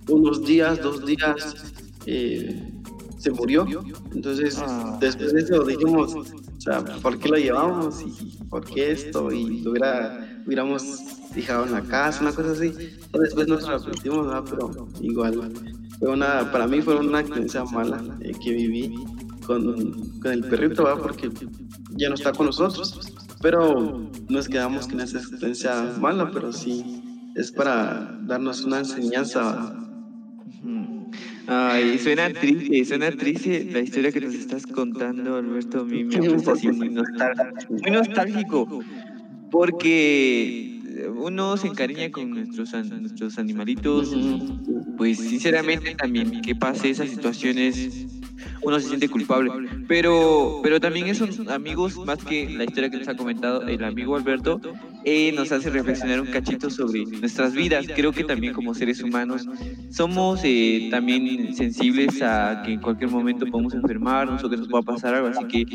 unos 0.09 0.43
días, 0.43 0.81
dos 0.81 1.05
días, 1.05 1.73
eh, 2.05 2.71
se 3.17 3.31
murió. 3.31 3.65
Entonces, 4.13 4.57
Ah. 4.59 4.97
después 4.99 5.33
de 5.33 5.41
eso 5.41 5.63
dijimos, 5.63 6.13
sea, 6.63 6.83
¿por 7.01 7.19
qué 7.19 7.29
lo 7.29 7.37
llevamos? 7.37 8.01
¿Y 8.01 8.43
por 8.45 8.65
qué 8.65 8.91
esto? 8.91 9.31
Y 9.31 9.61
lo 9.61 9.71
hubiera, 9.71 10.41
hubiéramos 10.45 10.99
dejado 11.35 11.65
en 11.65 11.73
la 11.73 11.81
casa, 11.81 12.21
una 12.21 12.33
cosa 12.33 12.51
así. 12.51 12.73
Después 13.19 13.47
nos 13.47 13.67
arrepentimos, 13.67 14.27
¿verdad? 14.27 14.43
Pero 14.49 14.87
igual, 15.01 15.51
fue 15.99 16.09
una, 16.09 16.51
para 16.51 16.67
mí 16.67 16.81
fue 16.81 16.95
una 16.95 17.19
experiencia 17.19 17.63
mala 17.65 18.01
eh, 18.21 18.31
que 18.43 18.51
viví 18.51 18.95
con, 19.45 20.19
con 20.19 20.31
el 20.31 20.43
perrito, 20.45 20.83
¿verdad? 20.83 21.01
Porque 21.01 21.29
ya 21.91 22.09
no 22.09 22.15
está 22.15 22.31
con 22.31 22.47
nosotros. 22.47 22.99
Pero 23.41 24.09
nos 24.29 24.47
quedamos 24.47 24.87
con 24.87 25.01
esa 25.01 25.17
experiencia 25.19 25.93
mala, 25.99 26.31
pero 26.31 26.53
sí 26.53 27.03
es 27.35 27.51
para 27.51 28.17
darnos 28.23 28.63
una 28.63 28.79
enseñanza. 28.79 29.79
Ay, 31.47 31.99
suena 31.99 32.29
triste, 32.31 32.85
suena 32.85 33.11
triste 33.11 33.67
la 33.71 33.79
historia 33.79 34.11
que 34.11 34.21
nos 34.21 34.33
estás 34.33 34.65
contando, 34.65 35.35
Alberto. 35.35 35.81
A 35.81 35.83
mí 35.83 36.03
me 36.03 36.39
parece 36.39 36.71
muy 36.71 36.89
nostálgico, 36.89 37.73
muy 37.81 37.91
nostálgico, 37.91 38.83
porque 39.51 40.79
uno 41.15 41.57
se 41.57 41.67
encariña 41.67 42.11
con 42.11 42.29
nuestros, 42.29 42.73
nuestros 42.89 43.37
animalitos. 43.37 44.15
Pues 44.97 45.17
sinceramente 45.17 45.95
también 45.95 46.41
que 46.41 46.55
pase 46.55 46.91
esas 46.91 47.09
situaciones 47.09 48.07
uno 48.61 48.79
se 48.79 48.87
siente 48.87 49.09
culpable. 49.09 49.51
Pero, 49.87 50.59
pero 50.63 50.79
también 50.79 51.07
esos 51.07 51.47
amigos, 51.47 51.97
más 52.05 52.19
que 52.23 52.49
la 52.49 52.63
historia 52.63 52.89
que 52.89 52.97
nos 52.97 53.07
ha 53.07 53.15
comentado 53.15 53.67
el 53.67 53.83
amigo 53.83 54.15
Alberto, 54.15 54.61
eh, 55.05 55.31
nos 55.33 55.51
hace 55.51 55.69
reflexionar 55.69 56.21
un 56.21 56.27
cachito 56.27 56.69
sobre 56.69 57.05
nuestras 57.05 57.53
vidas. 57.53 57.85
Creo 57.95 58.11
que 58.11 58.23
también 58.23 58.53
como 58.53 58.73
seres 58.73 59.01
humanos 59.01 59.47
somos 59.89 60.41
eh, 60.43 60.87
también 60.91 61.53
sensibles 61.55 62.21
a 62.21 62.63
que 62.65 62.73
en 62.73 62.81
cualquier 62.81 63.09
momento 63.09 63.45
podemos 63.45 63.73
enfermarnos 63.73 64.43
o 64.43 64.49
que 64.49 64.57
nos 64.57 64.67
pueda 64.67 64.83
pasar 64.83 65.15
algo. 65.15 65.27
Así 65.27 65.45
que 65.45 65.65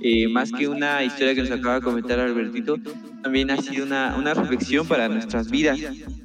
eh, 0.00 0.28
más 0.28 0.52
que 0.52 0.68
una 0.68 1.04
historia 1.04 1.34
que 1.34 1.42
nos 1.42 1.50
acaba 1.50 1.76
de 1.76 1.80
comentar 1.82 2.18
Albertito, 2.18 2.78
también 3.22 3.50
ha 3.50 3.56
sido 3.56 3.84
una, 3.84 4.16
una 4.16 4.34
reflexión 4.34 4.86
para 4.86 5.08
nuestras 5.08 5.50
vidas. 5.50 5.78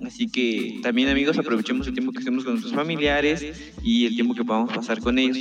Así 0.05 0.27
que 0.27 0.79
también 0.81 1.09
amigos 1.09 1.37
aprovechemos 1.37 1.87
el 1.87 1.93
tiempo 1.93 2.11
que 2.11 2.19
estemos 2.19 2.43
con 2.43 2.53
nuestros 2.53 2.73
familiares 2.73 3.73
y 3.83 4.05
el 4.05 4.15
tiempo 4.15 4.35
que 4.35 4.43
podamos 4.43 4.71
pasar 4.73 4.99
con 4.99 5.17
ellos. 5.19 5.37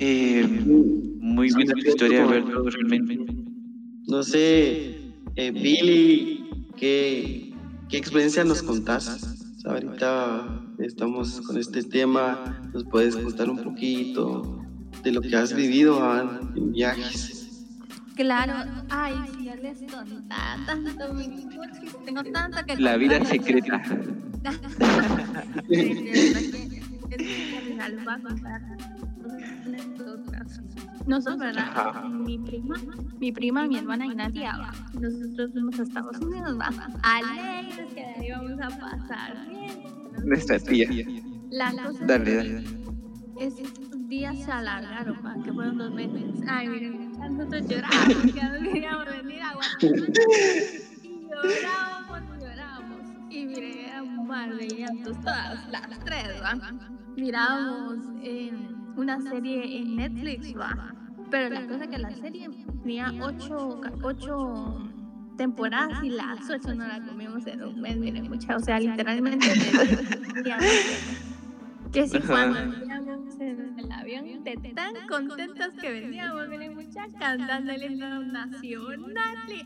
Eh, 0.00 0.46
muy 1.20 1.50
buena 1.52 1.74
tu 1.74 1.88
historia, 1.88 2.24
Alberto, 2.24 2.68
realmente. 2.70 3.18
No 4.06 4.22
sé, 4.22 4.99
eh, 5.36 5.50
Billy, 5.50 6.50
¿qué, 6.76 7.52
¿qué 7.88 7.96
experiencia 7.96 8.44
nos 8.44 8.62
contás? 8.62 9.08
O 9.56 9.60
sea, 9.60 9.72
ahorita 9.72 10.62
estamos 10.78 11.40
con 11.42 11.58
este 11.58 11.82
tema, 11.82 12.60
¿nos 12.72 12.84
puedes 12.84 13.16
contar 13.16 13.50
un 13.50 13.62
poquito 13.62 14.64
de 15.02 15.12
lo 15.12 15.20
que 15.20 15.36
has 15.36 15.54
vivido 15.54 16.00
en 16.54 16.72
viajes? 16.72 17.66
Claro, 18.16 18.52
ay, 18.90 19.14
yo 19.42 19.54
les 19.56 19.78
tanto, 19.86 20.72
tengo 22.04 22.22
tanto 22.24 22.58
que 22.66 22.76
La 22.76 22.96
vida 22.96 23.24
secreta. 23.24 23.82
Sí, 25.68 25.76
de 25.76 26.10
verdad 26.12 26.40
que 26.50 26.62
es 26.66 26.84
que 27.08 27.16
les 27.16 28.06
va 28.06 28.14
a 28.14 28.20
contar 28.20 28.62
anécdotas. 29.66 30.60
Nosotros, 31.10 31.38
¿verdad? 31.40 31.64
Ajá. 31.74 32.08
Mi 32.08 32.38
prima, 32.38 32.76
mi 33.18 33.32
prima, 33.32 33.66
mi 33.66 33.78
hermana 33.78 34.06
y 34.06 34.14
Nadia, 34.14 34.56
va. 34.58 34.72
nosotros 35.00 35.50
fuimos 35.52 35.78
a 35.80 35.82
Estados 35.82 36.18
Unidos, 36.20 36.56
va. 36.58 36.68
Alegres 37.02 37.92
que 37.94 38.02
la 38.16 38.24
íbamos 38.24 38.60
a 38.60 38.68
pasar 38.78 39.48
bien. 39.48 39.82
Nuestra 40.24 40.58
tía. 40.60 40.88
La 41.50 41.72
cosa 41.72 42.04
Dale, 42.06 42.34
dale. 42.36 42.64
esos 43.40 44.08
días 44.08 44.38
se 44.38 44.52
alargaron, 44.52 45.16
pa, 45.20 45.34
que 45.42 45.52
fueron 45.52 45.78
dos 45.78 45.92
meses. 45.92 46.40
Ay, 46.48 46.68
miren, 46.68 47.10
nosotros 47.12 47.66
llorábamos, 47.68 48.16
que 48.32 48.42
no 48.44 48.72
queríamos 48.72 49.06
venir 49.06 49.42
a 49.42 49.54
Guatemala. 49.54 50.06
Y 51.02 51.26
llorábamos, 51.32 52.20
y 52.36 52.40
llorábamos. 52.44 53.00
Y 53.30 53.46
miren, 53.46 53.78
era 53.78 54.02
un 54.02 54.26
mar 54.28 54.54
de 54.54 54.68
llantos, 54.68 55.20
todas 55.20 55.68
las 55.70 55.98
tres, 56.04 56.28
¿va? 56.42 56.54
Mirábamos 57.16 57.98
eh, 58.22 58.52
una 58.96 59.20
serie 59.20 59.78
en 59.78 59.96
Netflix, 59.96 60.54
¿va? 60.58 60.94
Pero 61.30 61.54
la 61.54 61.66
cosa 61.66 61.86
que 61.86 61.98
la 61.98 62.10
serie 62.10 62.48
tenía 62.82 63.12
ocho, 63.20 63.80
ocho 64.02 64.90
temporadas 65.36 66.02
y 66.02 66.10
las 66.10 66.50
ocho 66.50 66.74
no 66.74 66.86
las 66.86 67.00
comimos 67.00 67.46
en 67.46 67.62
un 67.62 67.80
mes, 67.80 67.96
miren, 67.96 68.28
mucha, 68.28 68.56
o 68.56 68.60
sea, 68.60 68.78
literalmente. 68.78 69.46
que 71.92 72.06
si 72.06 72.20
cuando 72.20 72.70
veníamos 72.70 73.40
en 73.40 73.78
el 73.78 73.92
avión 73.92 74.44
de 74.44 74.56
tan 74.74 74.94
contentos 75.08 75.68
que 75.80 75.90
veníamos, 75.90 76.48
miren 76.48 76.74
muchas 76.74 77.12
cantando 77.18 77.72
el 77.72 77.82
himno 77.82 78.22
nacional 78.24 79.06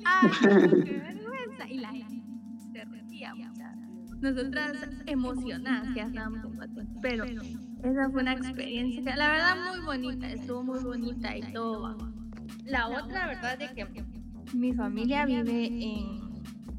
¡ay, 0.05 0.31
qué 0.85 0.93
vergüenza! 0.93 1.69
Y 1.69 1.79
la 1.79 1.89
gente 1.89 2.23
se 2.73 2.85
reía, 2.85 3.35
muchas. 3.35 3.77
Nosotras 4.21 4.89
emocionadas 5.07 5.89
que 5.89 5.97
ya 5.97 6.07
estábamos 6.07 6.41
pero 7.03 7.25
esa 7.85 8.11
fue 8.11 8.23
una 8.23 8.33
experiencia, 8.33 9.17
la 9.17 9.31
verdad 9.31 9.55
muy 9.71 9.85
bonita, 9.85 10.31
estuvo 10.31 10.63
muy 10.63 10.83
bonita 10.83 11.37
y 11.37 11.43
todo. 11.53 11.83
va. 11.83 11.97
La 12.65 12.89
otra 12.89 13.27
verdad 13.27 13.61
es 13.61 13.71
que 13.73 13.87
mi 14.55 14.73
familia 14.73 15.27
vive 15.27 15.67
en, 15.67 16.21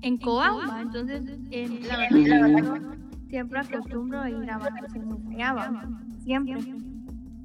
en 0.02 0.18
Cobamba, 0.18 0.82
entonces 0.82 1.24
en, 1.52 1.88
la 1.88 1.98
verdad, 1.98 2.20
la 2.26 2.42
verdad 2.48 2.98
siempre 3.30 3.60
acostumbro 3.60 4.22
a 4.22 4.30
ir 4.30 4.50
a 4.50 4.58
vacaciones 4.58 5.26
allá, 5.32 5.54
va, 5.54 5.90
siempre. 6.24 6.64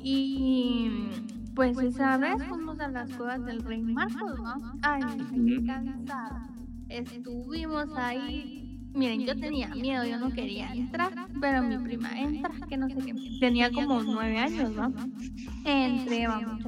Y 0.03 1.11
pues 1.55 1.79
esa 1.83 2.17
vez 2.17 2.43
fuimos 2.49 2.81
a 2.81 2.89
las 2.89 3.11
cuevas 3.13 3.45
del 3.45 3.63
Rey 3.63 3.83
Marcos, 3.83 4.41
¿no? 4.43 4.79
Ay, 4.83 5.03
Ujú. 5.05 5.67
cansada. 5.67 6.49
Estuvimos 6.89 7.89
ahí. 7.97 8.60
Miren, 8.95 9.21
yo 9.21 9.37
tenía 9.37 9.69
miedo, 9.69 10.05
yo 10.05 10.19
no 10.19 10.31
quería 10.31 10.73
entrar, 10.73 11.13
pero 11.41 11.63
mi 11.63 11.79
prima 11.79 12.11
entra, 12.19 12.51
que 12.69 12.77
no 12.77 12.89
sé 12.89 12.97
qué. 12.97 13.15
Tenía 13.39 13.71
como 13.71 14.03
nueve 14.03 14.39
años, 14.39 14.71
¿no? 14.73 14.93
Entré, 15.65 16.27
vamos, 16.27 16.65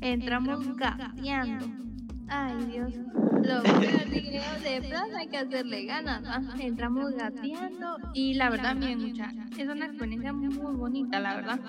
entramos 0.00 0.76
gateando. 0.76 1.66
Ay, 2.28 2.64
Dios. 2.66 2.92
Lo 3.42 3.62
que 3.80 4.20
digo 4.20 4.44
de 4.62 4.88
plaza 4.88 5.18
hay 5.18 5.28
que 5.28 5.38
hacerle 5.38 5.84
ganas, 5.84 6.22
¿no? 6.22 6.60
Entramos 6.60 7.12
gateando 7.12 7.98
y 8.14 8.34
la 8.34 8.50
verdad, 8.50 8.74
miren, 8.74 9.00
mucha, 9.00 9.32
es 9.56 9.68
una 9.68 9.86
experiencia 9.86 10.32
muy 10.32 10.74
bonita, 10.74 11.20
la 11.20 11.36
verdad. 11.36 11.60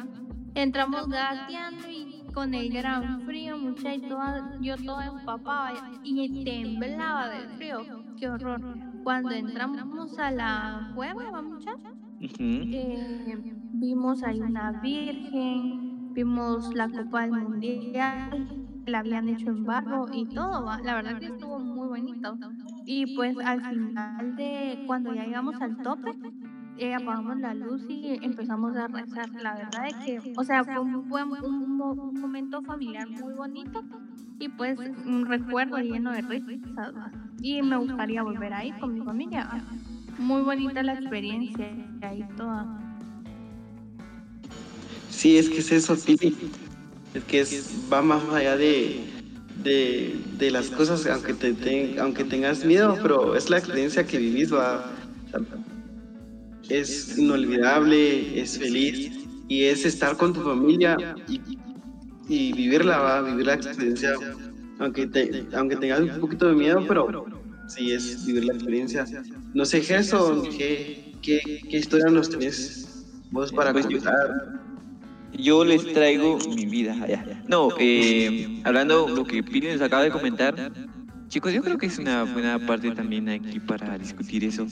Entramos 0.56 1.08
gateando 1.08 1.88
y 1.90 2.24
con 2.34 2.54
el 2.54 2.70
gran 2.72 3.22
frío, 3.22 3.58
mucha, 3.58 3.94
y 3.94 4.02
toda, 4.02 4.58
yo 4.60 4.76
toda 4.78 5.06
empapada 5.06 5.74
y 6.04 6.44
temblaba 6.44 7.30
del 7.30 7.50
frío. 7.52 7.86
Qué 8.20 8.28
horror. 8.28 8.62
Cuando 9.08 9.32
entramos 9.32 10.20
a 10.20 10.32
la 10.32 10.92
cueva, 10.94 11.22
¿va, 11.34 11.42
mucha, 11.42 11.72
Ujú. 12.20 12.68
eh, 12.74 13.38
vimos 13.72 14.22
ahí 14.22 14.42
una 14.42 14.82
virgen, 14.82 16.14
vimos 16.14 16.76
la 16.76 16.90
Copa 16.90 17.22
del 17.22 17.32
Mundial, 17.32 18.50
la 18.86 19.00
habían 19.00 19.30
hecho 19.30 19.52
en 19.52 19.64
barro 19.64 20.08
y 20.12 20.26
todo, 20.26 20.66
¿va? 20.66 20.82
la 20.84 20.96
verdad 20.96 21.20
que 21.22 21.28
estuvo 21.28 21.58
muy 21.58 21.88
bonito. 21.88 22.38
Y 22.86 23.06
pues 23.16 23.38
al 23.46 23.62
final 23.62 24.36
de 24.36 24.78
cuando 24.86 25.16
ya 25.16 25.24
llegamos 25.24 25.56
al 25.62 25.82
tope, 25.82 26.12
eh, 26.78 26.94
apagamos 26.94 27.40
la 27.40 27.54
luz 27.54 27.82
y 27.90 28.20
empezamos 28.22 28.76
a 28.76 28.88
rezar. 28.88 29.30
La 29.42 29.56
verdad 29.56 29.88
es 29.88 29.96
que, 29.96 30.34
o 30.36 30.44
sea, 30.44 30.64
fue 30.64 30.80
un, 30.80 31.08
buen, 31.10 31.30
momento 32.20 32.62
familiar 32.62 33.08
muy 33.08 33.34
bonito 33.34 33.84
y 34.40 34.50
pues 34.50 34.80
un 35.06 35.26
recuerdo 35.26 35.78
lleno 35.80 36.12
de 36.12 36.22
risas. 36.22 36.94
Y 37.42 37.62
me 37.62 37.78
gustaría 37.78 38.24
volver 38.24 38.54
ahí 38.54 38.72
con 38.80 38.94
mi 38.94 39.02
familia. 39.02 39.48
Muy 40.18 40.42
bonita 40.42 40.82
la 40.84 40.94
experiencia 40.94 41.70
ahí 42.02 42.24
toda. 42.36 42.66
Sí, 45.10 45.38
es 45.38 45.50
que 45.50 45.60
es 45.60 45.72
eso, 45.72 45.96
Pili. 45.96 46.36
Es 47.14 47.24
que 47.24 47.40
es, 47.42 47.80
va 47.92 48.02
más 48.02 48.24
allá 48.30 48.58
de, 48.58 49.04
de, 49.64 50.20
de 50.38 50.52
las 50.52 50.70
cosas, 50.70 51.06
aunque, 51.08 51.34
te, 51.34 51.54
te- 51.54 52.00
aunque 52.00 52.24
tengas 52.24 52.64
miedo, 52.66 52.98
pero 53.02 53.36
es 53.36 53.50
la 53.50 53.58
experiencia 53.58 54.06
que 54.06 54.18
vivís, 54.18 54.54
va. 54.54 54.97
Es 56.70 57.18
inolvidable, 57.18 58.40
es 58.42 58.58
feliz 58.58 59.12
y 59.48 59.64
es 59.64 59.86
estar 59.86 60.18
con 60.18 60.34
tu 60.34 60.42
familia 60.42 61.16
y, 61.28 61.42
y 62.28 62.54
vivirla, 62.54 62.98
va, 63.00 63.22
vivir 63.22 63.46
la 63.46 63.54
experiencia, 63.54 64.14
aunque, 64.80 65.08
te, 65.08 65.46
aunque 65.54 65.78
tengas 65.78 66.02
un 66.02 66.20
poquito 66.20 66.48
de 66.50 66.56
miedo, 66.56 66.84
pero 66.88 67.26
sí 67.68 67.92
es 67.92 68.26
vivir 68.26 68.46
la 68.46 68.54
experiencia. 68.54 69.06
No 69.54 69.66
sé, 69.66 69.82
Gerson, 69.82 70.44
¿qué, 70.58 71.14
qué, 71.22 71.40
qué 71.70 71.78
historia 71.78 72.08
nos 72.08 72.30
tenés 72.30 73.06
vos 73.32 73.52
para 73.54 73.72
Pues 73.72 73.88
yo- 73.88 73.98
contar? 73.98 74.58
Yo 75.40 75.64
les 75.64 75.94
traigo 75.94 76.40
mi 76.56 76.66
vida. 76.66 76.94
allá. 77.02 77.44
No, 77.48 77.70
eh, 77.80 78.62
hablando 78.64 79.08
lo 79.08 79.24
que 79.26 79.44
Pili 79.44 79.68
nos 79.72 79.82
acaba 79.82 80.04
de 80.04 80.10
comentar, 80.10 80.72
chicos, 81.28 81.54
yo 81.54 81.62
creo 81.62 81.78
que 81.78 81.86
es 81.86 82.00
una 82.00 82.24
buena 82.24 82.58
parte 82.66 82.90
también 82.92 83.30
aquí 83.30 83.60
para 83.60 83.98
discutir 83.98 84.44
eso. 84.46 84.66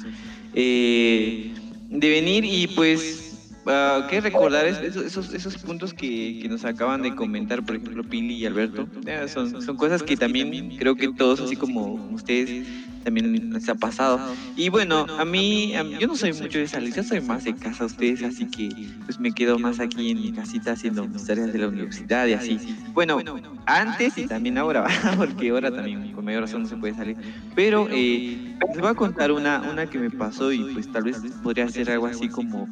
Eh, 0.54 1.54
de 1.90 2.10
venir 2.10 2.46
y 2.46 2.68
pues 2.68 3.52
ah, 3.68 4.08
que 4.10 4.22
recordar 4.22 4.66
es- 4.68 4.80
esos, 4.80 5.34
esos, 5.34 5.58
puntos 5.58 5.94
que, 5.94 6.40
que 6.42 6.48
nos 6.50 6.66
acaban 6.66 7.02
de 7.02 7.16
comentar, 7.16 7.64
por 7.66 7.76
ejemplo, 7.76 8.04
Pili 8.04 8.36
y 8.36 8.46
Alberto. 8.46 8.88
Son, 9.28 9.62
son 9.62 9.76
cosas 9.78 10.04
que 10.04 10.16
también 10.18 10.78
creo 10.78 10.96
que 10.96 11.10
todos, 11.14 11.40
así 11.42 11.56
como 11.56 11.94
ustedes, 12.12 12.68
también 13.06 13.54
les 13.54 13.70
ha 13.70 13.76
pasado. 13.76 14.20
Y 14.58 14.70
bueno, 14.70 15.06
a 15.18 15.24
mí, 15.24 15.74
a 15.76 15.84
mí- 15.84 15.96
yo 16.00 16.08
no 16.08 16.16
soy 16.16 16.34
mucho 16.34 16.58
de 16.60 16.68
salir, 16.68 16.94
yo 16.94 17.04
soy 17.04 17.22
más 17.22 17.44
de 17.46 17.56
casa 17.56 17.86
ustedes, 17.86 18.24
así 18.24 18.48
que 18.48 18.68
pues 19.06 19.20
me 19.20 19.32
quedo 19.32 19.60
más 19.60 19.80
aquí 19.80 20.10
en 20.10 20.18
mi 20.22 20.32
casita 20.34 20.72
haciendo 20.72 21.08
mis 21.08 21.24
tareas 21.26 21.54
de 21.54 21.60
la 21.60 21.68
universidad 21.70 22.26
y 22.28 22.34
así. 22.34 22.58
Bueno, 22.94 23.22
antes 23.68 24.18
y 24.18 24.28
también 24.28 24.58
ahora, 24.58 24.84
porque 25.18 25.50
ahora 25.52 25.72
también 25.74 26.12
con 26.14 26.26
mayor 26.26 26.42
razón 26.42 26.64
no 26.64 26.68
se 26.68 26.78
puede 26.78 26.94
salir. 26.96 27.16
Pero 27.56 27.88
eh, 27.92 28.56
les 28.74 28.82
voy 28.82 28.90
a 28.90 28.96
contar 28.96 29.32
una, 29.32 29.62
una 29.72 29.86
que 29.88 30.00
me 30.00 30.10
pasó 30.10 30.52
y 30.52 30.64
pues 30.74 30.92
tal 30.92 31.04
vez 31.04 31.18
podría 31.44 31.70
ser 31.70 31.90
algo 31.92 32.08
así 32.08 32.28
como, 32.28 32.68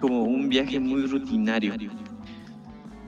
como 0.00 0.24
un 0.24 0.48
viaje 0.48 0.80
muy 0.80 1.06
rutinario. 1.06 1.74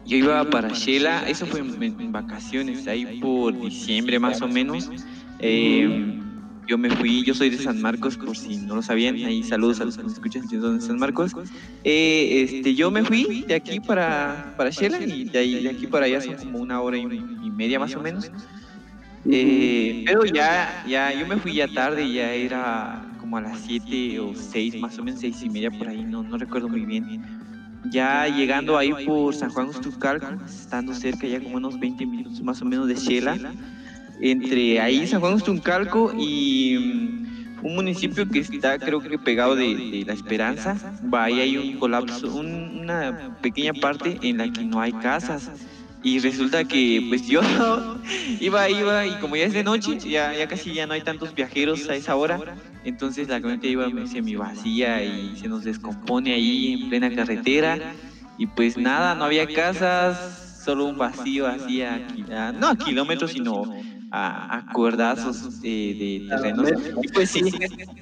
Yo 0.06 0.16
iba 0.16 0.42
para 0.48 0.70
Shela, 0.70 1.28
eso 1.28 1.44
fue 1.46 1.60
en, 1.60 1.82
en 2.00 2.12
vacaciones, 2.12 2.86
ahí 2.88 3.18
por 3.20 3.52
diciembre 3.60 4.18
más 4.18 4.40
o 4.40 4.48
menos. 4.48 4.88
Eh, 5.40 6.18
yo 6.68 6.76
me 6.76 6.90
fui, 6.90 7.24
yo 7.24 7.34
soy 7.34 7.48
de 7.48 7.56
San 7.56 7.80
Marcos, 7.80 8.18
por 8.18 8.36
si 8.36 8.58
no 8.58 8.76
lo 8.76 8.82
sabían, 8.82 9.16
ahí 9.16 9.42
saludos 9.42 9.80
a 9.80 9.86
los 9.86 9.96
que 9.96 10.02
nos 10.02 10.12
escuchan, 10.12 10.42
yo 10.50 10.60
soy 10.60 10.74
de 10.74 10.80
San 10.82 10.98
Marcos. 10.98 11.32
Eh, 11.82 12.42
este, 12.42 12.74
yo 12.74 12.90
me 12.90 13.02
fui 13.02 13.44
de 13.48 13.54
aquí 13.54 13.80
para, 13.80 14.54
para 14.56 14.68
Shela 14.68 15.02
y 15.02 15.24
de, 15.24 15.38
ahí, 15.38 15.62
de 15.62 15.70
aquí 15.70 15.86
para 15.86 16.04
allá 16.04 16.20
son 16.20 16.34
como 16.34 16.58
una 16.58 16.80
hora 16.82 16.98
y, 16.98 17.02
y 17.02 17.50
media 17.50 17.80
más 17.80 17.96
o 17.96 18.00
menos. 18.02 18.30
Eh, 19.24 20.04
pero 20.06 20.26
ya, 20.26 20.84
ya, 20.86 21.12
yo 21.18 21.26
me 21.26 21.38
fui 21.38 21.54
ya 21.54 21.68
tarde, 21.68 22.12
ya 22.12 22.32
era 22.32 23.02
como 23.18 23.38
a 23.38 23.40
las 23.40 23.60
7 23.60 24.20
o 24.20 24.34
6, 24.34 24.78
más 24.80 24.98
o 24.98 25.04
menos 25.04 25.20
6 25.20 25.42
y 25.42 25.50
media 25.50 25.70
por 25.70 25.88
ahí, 25.88 26.04
no, 26.04 26.22
no 26.22 26.36
recuerdo 26.36 26.68
muy 26.68 26.84
bien. 26.84 27.22
Ya 27.90 28.26
llegando 28.28 28.76
ahí 28.76 28.92
por 29.06 29.34
San 29.34 29.50
Juan 29.50 29.68
Ustucal, 29.68 30.20
estando 30.46 30.92
cerca 30.92 31.26
ya 31.26 31.40
como 31.40 31.56
unos 31.56 31.78
20 31.80 32.04
minutos 32.04 32.42
más 32.42 32.60
o 32.60 32.66
menos 32.66 32.88
de 32.88 32.94
Shela, 32.94 33.38
entre 34.20 34.80
ahí 34.80 35.06
San 35.06 35.20
Juan 35.20 35.34
Ustuncalco 35.34 36.12
y 36.18 36.76
mm, 36.78 37.64
un 37.66 37.74
municipio 37.74 38.28
que 38.28 38.38
está 38.40 38.78
creo 38.78 39.00
que 39.00 39.18
pegado 39.18 39.56
de, 39.56 40.04
La 40.06 40.12
Esperanza, 40.12 40.76
va 41.12 41.24
ahí 41.24 41.40
hay 41.40 41.56
un 41.56 41.78
colapso, 41.78 42.34
un- 42.34 42.78
una 42.80 43.32
pequeña 43.42 43.72
parte 43.74 44.18
en 44.22 44.38
la 44.38 44.50
que 44.52 44.64
no 44.64 44.80
hay 44.80 44.92
casas. 44.92 45.50
Y 46.00 46.20
resulta 46.20 46.62
que 46.64 47.04
pues 47.08 47.26
yo 47.26 47.40
iba, 48.40 48.70
iba 48.70 49.06
y 49.06 49.18
como 49.18 49.34
ya 49.34 49.44
es 49.44 49.52
de 49.52 49.64
noche, 49.64 49.98
ya, 49.98 50.32
casi 50.46 50.72
ya 50.74 50.86
no 50.86 50.92
hay 50.94 51.00
tantos 51.02 51.34
viajeros 51.34 51.88
a 51.88 51.96
esa 51.96 52.14
hora, 52.14 52.38
entonces 52.84 53.28
la 53.28 53.40
camioneta 53.40 53.66
iba 53.66 54.06
semi 54.06 54.36
vacía 54.36 55.02
y 55.02 55.36
se 55.36 55.48
nos 55.48 55.64
descompone 55.64 56.32
ahí 56.34 56.74
en 56.74 56.88
plena 56.88 57.12
carretera 57.12 57.94
y 58.38 58.46
pues 58.46 58.76
nada, 58.78 59.16
no 59.16 59.24
había 59.24 59.48
casas, 59.48 60.62
solo 60.64 60.84
un 60.86 60.98
vacío 60.98 61.48
así 61.48 61.82
a, 61.82 62.06
ki- 62.06 62.32
a- 62.32 62.52
no 62.52 62.68
a 62.68 62.76
kilómetros, 62.76 63.32
sino 63.32 63.64
a, 64.10 64.58
a 64.58 64.64
cuerdazos 64.70 65.50
eh, 65.62 65.94
de 65.98 66.24
terrenos. 66.28 66.72
Y 67.00 67.08
pues 67.08 67.30
sí, 67.30 67.42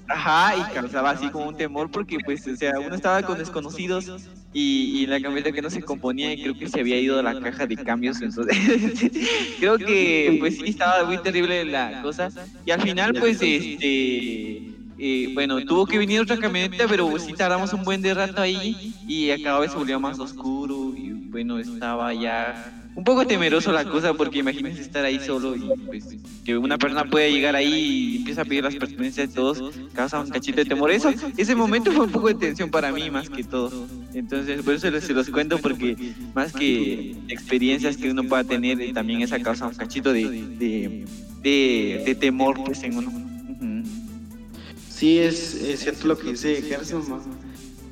ajá, 0.06 0.56
y 0.56 0.66
causaba 0.68 1.10
así 1.10 1.30
como 1.30 1.46
un 1.48 1.56
temor 1.56 1.90
porque 1.90 2.20
pues, 2.20 2.46
o 2.46 2.56
sea, 2.56 2.80
uno 2.80 2.94
estaba 2.94 3.22
con 3.24 3.38
desconocidos 3.38 4.12
y, 4.52 5.02
y 5.02 5.06
la 5.06 5.20
camioneta 5.20 5.52
que 5.52 5.62
no 5.62 5.70
se 5.70 5.82
componía 5.82 6.32
y 6.32 6.38
creo 6.38 6.54
que 6.56 6.68
se 6.68 6.80
había 6.80 6.98
ido 7.00 7.18
a 7.18 7.22
la 7.22 7.36
caja 7.36 7.66
de 7.66 7.78
cambios, 7.78 8.22
entonces 8.22 8.56
creo 9.58 9.80
que 9.80 10.34
pues 10.38 10.56
sí 10.58 10.70
estaba 10.70 11.04
muy 11.04 11.18
terrible 11.18 11.64
la 11.64 11.96
cosa 12.00 12.32
y 12.64 12.70
al 12.70 12.80
final 12.80 13.14
pues 13.14 13.42
este... 13.42 14.80
eh, 14.96 15.28
bueno, 15.32 15.62
tuvo 15.62 15.86
que 15.86 15.98
venir 15.98 16.20
otra 16.20 16.38
camioneta, 16.38 16.88
pero 16.88 17.18
sí 17.18 17.34
tardamos 17.34 17.72
un 17.72 17.84
buen 17.84 18.02
de 18.02 18.14
rato 18.14 18.40
ahí 18.40 18.78
y 19.06 19.38
cada 19.40 19.60
vez 19.60 19.72
se 19.72 19.78
volvió 19.78 20.00
más 20.00 20.18
oscuro 20.18 20.94
y 20.96 21.12
bueno, 21.30 21.58
estaba 21.58 22.14
ya 22.14 22.72
un 22.96 23.04
poco 23.04 23.26
temeroso 23.26 23.70
la 23.72 23.84
cosa 23.84 24.14
porque 24.14 24.38
imagínense 24.38 24.80
estar 24.82 25.04
ahí 25.04 25.20
solo 25.20 25.54
y 25.54 25.60
pues 25.86 26.16
que 26.44 26.56
una 26.56 26.78
persona 26.78 27.04
pueda 27.04 27.28
llegar 27.28 27.54
ahí 27.54 27.72
y 27.74 28.16
empieza 28.16 28.42
a 28.42 28.44
pedir 28.44 28.64
las 28.64 28.74
pertenencias 28.74 29.28
de 29.28 29.34
todos, 29.34 29.62
causa 29.92 30.18
un 30.20 30.30
cachito 30.30 30.56
de 30.58 30.64
temor. 30.64 30.90
Eso, 30.90 31.12
ese 31.36 31.54
momento 31.54 31.92
fue 31.92 32.06
un 32.06 32.12
poco 32.12 32.28
de 32.28 32.34
tensión 32.34 32.70
para 32.70 32.92
mí 32.92 33.10
más 33.10 33.28
que 33.28 33.44
todo. 33.44 33.86
Entonces, 34.14 34.62
por 34.62 34.74
eso 34.74 34.90
les- 34.90 35.04
se 35.04 35.12
los 35.12 35.28
cuento 35.28 35.58
porque 35.58 35.96
más 36.34 36.52
que 36.52 37.16
experiencias 37.28 37.96
que 37.98 38.10
uno 38.10 38.24
pueda 38.24 38.44
tener, 38.44 38.92
también 38.94 39.20
esa 39.20 39.38
causa 39.40 39.66
un 39.66 39.74
cachito 39.74 40.12
de, 40.12 40.22
de, 40.58 41.04
de, 41.42 42.02
de 42.06 42.14
temor 42.14 42.62
pues 42.64 42.82
en 42.82 42.96
uno. 42.96 43.10
Ujú. 43.10 43.82
Sí, 44.88 45.18
es, 45.18 45.54
es 45.54 45.80
cierto 45.80 46.08
lo 46.08 46.16
que 46.16 46.30
dice 46.30 46.62
Gerson, 46.62 47.02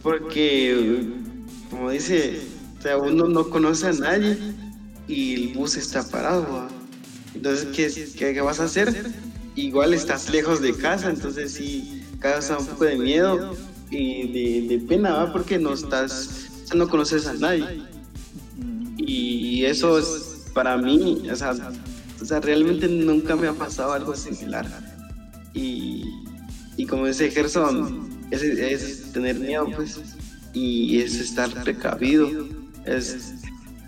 porque 0.03 1.05
como 1.71 1.91
dice, 1.91 2.41
o 2.79 2.83
sea, 2.83 2.97
uno 2.99 3.27
no 3.29 3.51
conoce 3.51 3.89
a 3.89 3.93
nadie 3.93 4.39
y 5.09 5.35
el 5.35 5.55
bus 5.55 5.77
está 5.77 6.03
parado. 6.09 6.69
Entonces, 7.35 7.69
¿qué, 7.75 8.13
qué, 8.17 8.35
qué 8.35 8.41
vas 8.41 8.61
a 8.61 8.65
hacer? 8.65 9.13
Igual 9.57 9.95
estás 9.95 10.31
lejos 10.31 10.61
de 10.61 10.75
casa, 10.75 11.11
entonces 11.11 11.53
sí 11.53 12.03
causa 12.19 12.59
un 12.59 12.67
poco 12.67 12.85
de 12.85 12.97
miedo 12.97 13.57
y 13.91 14.29
de, 14.29 14.69
de 14.69 14.87
pena, 14.87 15.13
¿va? 15.13 15.33
porque 15.33 15.59
no 15.59 15.75
estás, 15.75 16.49
no 16.75 16.89
conoces 16.89 17.27
a 17.27 17.35
nadie. 17.35 17.83
Y 18.97 19.65
eso 19.65 19.99
es 19.99 20.47
para 20.55 20.77
mí, 20.77 21.29
o 21.31 21.37
sea, 21.37 21.55
o 22.21 22.25
sea, 22.25 22.41
realmente 22.41 22.89
nunca 22.89 23.37
me 23.37 23.49
ha 23.49 23.53
pasado 23.53 23.93
algo 23.93 24.17
similar. 24.17 24.67
Y, 25.53 26.05
y 26.77 26.87
como 26.87 27.07
dice 27.07 27.31
Gerson, 27.31 28.09
es, 28.31 28.43
es 28.43 29.13
tener 29.13 29.39
miedo, 29.39 29.67
pues, 29.77 30.01
y 30.55 31.01
es 31.01 31.17
estar 31.17 31.51
precavido, 31.63 32.49
es 32.87 33.35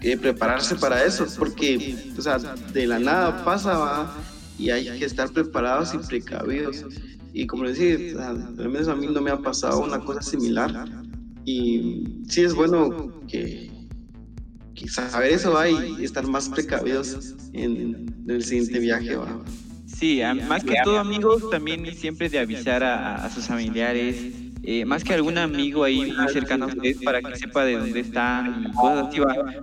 eh, 0.02 0.16
prepararse 0.16 0.76
para 0.76 1.04
eso, 1.04 1.26
porque, 1.38 1.96
o 2.16 2.22
sea, 2.22 2.38
de 2.38 2.86
la 2.86 2.98
nada 2.98 3.44
pasa, 3.44 4.12
y 4.58 4.70
hay 4.70 4.98
que 4.98 5.04
estar 5.04 5.30
preparados 5.30 5.94
y 5.94 5.98
precavidos. 5.98 6.84
Y 7.32 7.46
como 7.46 7.64
les 7.64 7.76
sea, 7.78 8.30
al 8.30 8.68
menos 8.68 8.88
a 8.88 8.94
mí 8.94 9.06
no 9.06 9.20
me 9.20 9.30
ha 9.30 9.38
pasado 9.38 9.80
una 9.80 9.98
cosa 10.00 10.22
similar. 10.22 10.88
Y 11.44 12.24
sí 12.28 12.42
es 12.42 12.54
bueno 12.54 13.20
que, 13.28 13.70
que 14.74 14.88
saber 14.88 15.32
eso 15.32 15.54
y 15.66 16.04
estar 16.04 16.26
más 16.26 16.48
precavidos 16.48 17.34
en, 17.52 18.24
el 18.26 18.42
siguiente 18.42 18.78
viaje 18.78 19.16
va. 19.16 19.44
Sí, 19.86 20.20
más 20.48 20.64
que 20.64 20.74
todo 20.82 20.98
amigos, 20.98 21.48
también 21.50 21.86
siempre 21.94 22.28
de 22.28 22.38
avisar 22.38 22.82
a 22.82 23.30
sus 23.30 23.46
familiares, 23.46 24.16
eh, 24.68 24.84
más 24.84 25.04
que 25.04 25.14
algún 25.14 25.38
amigo 25.38 25.84
ahí 25.84 26.12
muy 26.12 26.28
cercano 26.32 26.64
a 26.64 26.68
ustedes 26.68 26.98
para 27.02 27.22
que 27.22 27.36
sepa 27.36 27.64
de 27.64 27.78
dónde 27.78 28.00
están 28.00 28.66
y 28.66 28.72
cosas 28.72 29.06
así, 29.08 29.20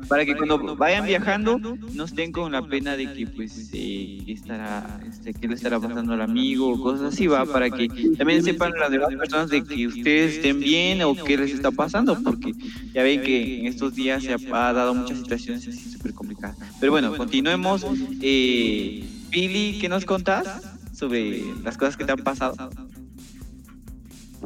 para 0.08 0.26
que 0.26 0.34
cuando 0.34 0.78
vayan 0.78 1.06
viajando 1.06 1.60
no 1.94 2.04
estén 2.06 2.32
con 2.32 2.54
la 2.54 2.62
pena 2.62 2.96
de 2.96 3.12
que 3.12 3.28
pues 3.28 3.70
eh, 3.74 4.24
estará, 4.28 5.02
este, 5.06 5.34
qué 5.34 5.50
le 5.50 5.56
estará 5.56 5.78
pasando 5.78 6.14
al 6.14 6.22
amigo 6.22 6.70
o 6.70 6.82
cosas 6.82 7.14
así, 7.14 7.28
va, 7.28 7.46
para 7.46 7.70
que 7.70 7.90
también 8.18 8.42
sepan 8.44 8.72
las 8.80 8.92
demás 8.92 9.14
personas 9.14 9.50
de 9.50 9.62
que 9.66 9.88
ustedes 9.88 10.36
estén 10.36 10.62
bien 10.62 11.02
o 11.02 11.16
qué 11.16 11.38
les 11.38 11.52
está 11.52 11.72
pasando, 11.72 12.18
porque 12.24 12.54
ya 12.94 13.04
ven 13.04 13.22
que 13.22 13.60
en 13.60 13.68
estos 13.68 13.96
días 13.96 14.24
se 14.24 14.32
ha, 14.32 14.38
ha 14.70 14.72
dado 14.72 14.94
muchas 14.94 15.18
situaciones 15.18 15.68
así 15.68 15.92
súper 15.92 16.14
complicadas. 16.14 16.56
Pero 16.80 16.94
bueno, 16.94 17.16
continuemos. 17.18 17.86
Eh, 18.22 19.04
Billy, 19.30 19.80
¿qué 19.80 19.90
nos 19.90 20.06
contás 20.06 20.78
sobre 20.94 21.44
las 21.64 21.78
cosas 21.78 21.98
que 21.98 22.06
te 22.06 22.12
han 22.14 22.20
pasado? 22.20 22.56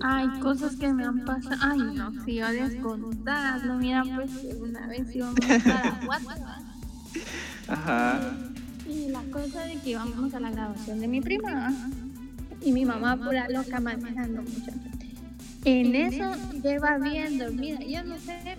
Ay, 0.01 0.27
cosas 0.39 0.75
que 0.75 0.91
me 0.93 1.03
han 1.03 1.25
pasado. 1.25 1.55
Ay, 1.61 1.79
no, 1.79 2.11
si 2.23 2.41
odias 2.41 2.73
contarlo. 2.75 3.75
Mira, 3.75 4.03
pues 4.15 4.31
una 4.59 4.87
vez 4.87 5.15
íbamos 5.15 5.39
a. 5.49 5.99
Ajá. 7.67 8.19
Y 8.87 9.09
la 9.09 9.21
cosa 9.23 9.63
de 9.63 9.75
que 9.75 9.91
íbamos 9.91 10.33
a 10.33 10.39
la 10.39 10.51
graduación 10.51 10.99
de 10.99 11.07
mi 11.07 11.21
prima. 11.21 11.73
Y 12.61 12.71
mi 12.71 12.85
mamá 12.85 13.17
pura 13.17 13.47
loca 13.49 13.79
manejando 13.79 14.41
mucho. 14.41 14.71
En 15.65 15.95
eso 15.95 16.31
lleva 16.63 16.97
bien 16.97 17.37
dormida. 17.37 17.79
Yo 17.79 18.03
no 18.03 18.17
sé. 18.17 18.57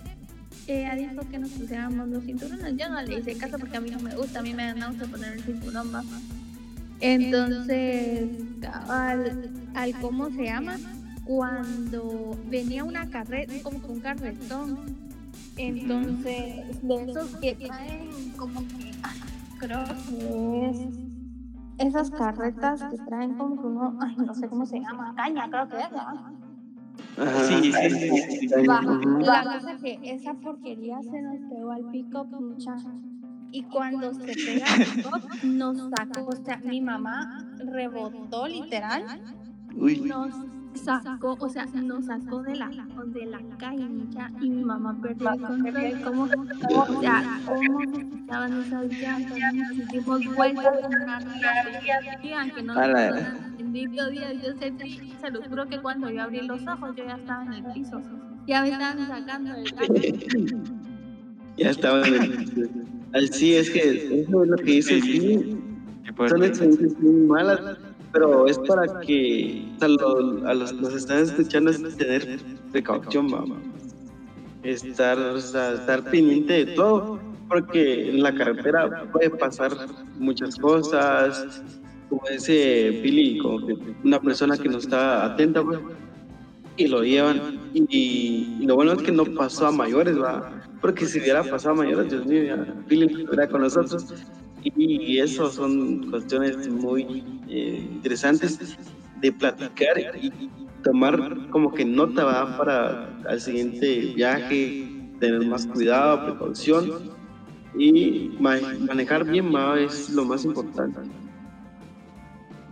Ella 0.67 0.95
dijo 0.95 1.27
que 1.29 1.39
nos 1.39 1.49
pusiéramos 1.51 2.07
los 2.09 2.23
cinturones. 2.23 2.77
Yo 2.77 2.89
no 2.89 3.01
le 3.01 3.19
hice 3.19 3.35
caso 3.35 3.57
porque 3.57 3.77
a 3.77 3.81
mí 3.81 3.89
no 3.89 3.99
me 3.99 4.15
gusta. 4.15 4.39
A 4.39 4.41
mí 4.43 4.53
me 4.53 4.65
da 4.65 4.73
náusea 4.75 5.07
poner 5.07 5.33
el 5.33 5.43
cinturón. 5.43 5.93
¿va? 5.93 6.03
Entonces, 7.01 8.29
al, 8.87 9.49
al 9.73 9.99
cómo 9.99 10.29
se 10.29 10.43
llama, 10.43 10.77
cuando 11.29 12.35
venía 12.47 12.83
una 12.83 13.07
carreta, 13.07 13.53
como 13.61 13.79
que 13.79 13.91
un 13.91 13.99
carretón. 13.99 14.79
Entonces, 15.57 16.81
de 16.81 17.03
esos 17.03 17.35
que 17.35 17.53
traen 17.53 18.31
como 18.35 18.61
que, 18.61 18.91
ah, 19.03 19.13
creo 19.59 19.83
que 19.85 20.69
es 20.69 21.87
esas 21.87 22.09
carretas 22.09 22.83
que 22.83 22.97
traen 22.97 23.35
como 23.35 23.61
que 23.61 23.67
uno, 23.67 23.99
ay, 24.01 24.15
no 24.25 24.33
sé 24.33 24.47
cómo 24.47 24.65
se 24.65 24.79
llama, 24.79 25.13
caña, 25.15 25.47
creo 25.51 25.67
que 25.69 25.77
es, 25.77 25.91
¿verdad? 25.91 26.15
Sí, 27.47 27.73
sí, 27.73 27.89
sí, 27.91 28.09
sí, 28.09 28.49
sí. 28.49 28.67
Va, 28.67 28.81
La 28.81 29.43
cosa 29.43 29.73
es 29.73 29.81
que 29.83 29.99
esa 30.03 30.33
porquería 30.33 30.99
se 31.03 31.21
nos 31.21 31.37
pegó 31.47 31.71
al 31.71 31.85
pick-up, 31.91 32.27
muchacha. 32.41 32.91
Y 33.51 33.63
cuando 33.63 34.15
se 34.15 34.33
pega 34.33 34.65
al 34.65 34.83
pick-up, 34.83 35.43
nos 35.43 35.77
sacó, 35.91 36.25
o 36.27 36.43
sea, 36.43 36.57
mi 36.57 36.81
mamá 36.81 37.45
rebotó 37.59 38.47
literal 38.47 39.03
Uy. 39.75 40.01
nos 40.01 40.33
sacó, 40.73 41.37
o 41.39 41.49
sea, 41.49 41.65
nos 41.65 42.05
sacó 42.05 42.41
de 42.43 42.55
la, 42.55 42.69
de 42.69 43.25
la 43.25 43.39
calle, 43.57 43.85
mucha, 43.85 44.29
y 44.41 44.49
mi 44.49 44.63
mamá 44.63 44.97
perdió 45.01 45.31
el 45.31 45.41
control. 45.41 46.01
¿Cómo, 46.03 46.23
o 46.23 47.01
sea, 47.01 47.41
cómo 47.45 47.81
estaban 47.81 48.61
esas 48.61 48.85
llantas? 48.91 49.37
Nos 49.53 49.87
dimos 49.89 50.35
vueltas 50.35 50.75
en 50.79 51.01
una 51.01 51.19
ría, 52.21 52.51
que 52.53 52.63
no 52.63 52.73
nos 52.75 53.49
bendito 53.71 54.09
Dios, 54.09 54.33
yo 54.43 54.53
sentí, 54.57 55.13
se 55.21 55.29
los 55.29 55.47
juro 55.47 55.67
que 55.67 55.79
cuando 55.79 56.09
yo 56.09 56.23
abrí 56.23 56.41
los 56.41 56.65
ojos, 56.67 56.95
yo 56.95 57.05
ya 57.05 57.15
estaba 57.15 57.43
en 57.45 57.53
el 57.53 57.73
piso. 57.73 58.01
Ya 58.47 58.61
me 58.63 58.69
estaban 58.69 59.07
sacando 59.07 59.53
del 59.53 59.73
carro. 59.73 59.93
Ya 61.57 61.69
estaba 61.69 62.07
en 62.07 62.13
el... 62.15 62.69
Así 63.13 63.55
es 63.55 63.69
que 63.69 64.21
eso 64.21 64.43
es 64.43 64.49
lo 64.49 64.57
que 64.57 64.63
dice 64.63 65.01
sí, 65.01 65.57
Qué 66.03 66.29
son 66.29 66.43
experiencias 66.43 66.99
muy 66.99 67.27
malas, 67.27 67.61
pero 68.11 68.47
es 68.47 68.57
para 68.59 68.99
que 69.01 69.65
a 69.81 69.87
los, 69.87 70.43
a 70.43 70.53
los 70.53 70.73
nos 70.73 70.93
están 70.93 71.23
escuchando 71.23 71.71
es 71.71 71.97
tener 71.97 72.39
precaución, 72.71 73.29
mamá. 73.29 73.57
Estar, 74.63 75.17
o 75.17 75.39
sea, 75.39 75.73
estar 75.73 76.03
pendiente 76.09 76.65
de 76.65 76.73
todo, 76.73 77.19
porque 77.47 78.09
en 78.09 78.23
la 78.23 78.33
carretera 78.33 79.09
puede 79.11 79.29
pasar 79.29 79.71
muchas 80.17 80.55
cosas, 80.57 81.61
como 82.09 82.21
dice 82.29 82.99
Billy, 83.03 83.39
como 83.39 83.65
que 83.65 83.77
una 84.03 84.19
persona 84.19 84.57
que 84.57 84.69
no 84.69 84.79
está 84.79 85.25
atenta, 85.25 85.63
pues, 85.63 85.79
y 86.77 86.87
lo 86.87 87.03
llevan. 87.03 87.59
Y, 87.73 88.57
y 88.59 88.65
lo 88.65 88.75
bueno 88.75 88.93
es 88.93 89.03
que 89.03 89.11
no 89.11 89.25
pasó 89.25 89.67
a 89.67 89.71
mayores, 89.71 90.19
va. 90.19 90.51
Porque 90.81 91.05
si 91.05 91.19
hubiera 91.19 91.43
pasado 91.43 91.75
a 91.75 91.77
mayores, 91.77 92.09
Dios 92.09 92.25
mío, 92.25 92.43
ya 92.43 92.55
Billy 92.87 93.05
estuviera 93.05 93.47
con 93.47 93.61
nosotros. 93.61 94.13
Y, 94.63 95.13
y 95.13 95.19
eso 95.19 95.49
son 95.49 96.09
cuestiones 96.09 96.67
muy 96.69 97.23
eh, 97.47 97.89
interesantes 97.93 98.77
de 99.21 99.31
platicar 99.31 99.97
y 100.21 100.31
tomar 100.83 101.49
como 101.49 101.73
que 101.73 101.85
nota 101.85 102.23
va 102.25 102.57
para 102.57 103.09
el 103.29 103.41
siguiente 103.41 104.13
viaje, 104.15 105.15
tener 105.19 105.45
más 105.47 105.65
cuidado, 105.65 106.25
precaución 106.25 107.11
y 107.77 108.31
ma- 108.39 108.59
manejar 108.87 109.25
bien 109.25 109.53
va 109.53 109.79
es 109.79 110.09
lo 110.09 110.25
más 110.25 110.43
importante. 110.45 110.99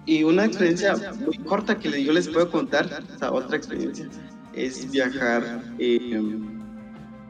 Y 0.05 0.23
una 0.23 0.45
experiencia 0.45 0.95
muy 1.25 1.37
corta 1.39 1.77
que 1.77 2.03
yo 2.03 2.13
les 2.13 2.29
puedo 2.29 2.49
contar, 2.49 3.03
otra 3.29 3.57
experiencia, 3.57 4.07
es 4.53 4.89
viajar 4.89 5.61
eh, 5.79 6.21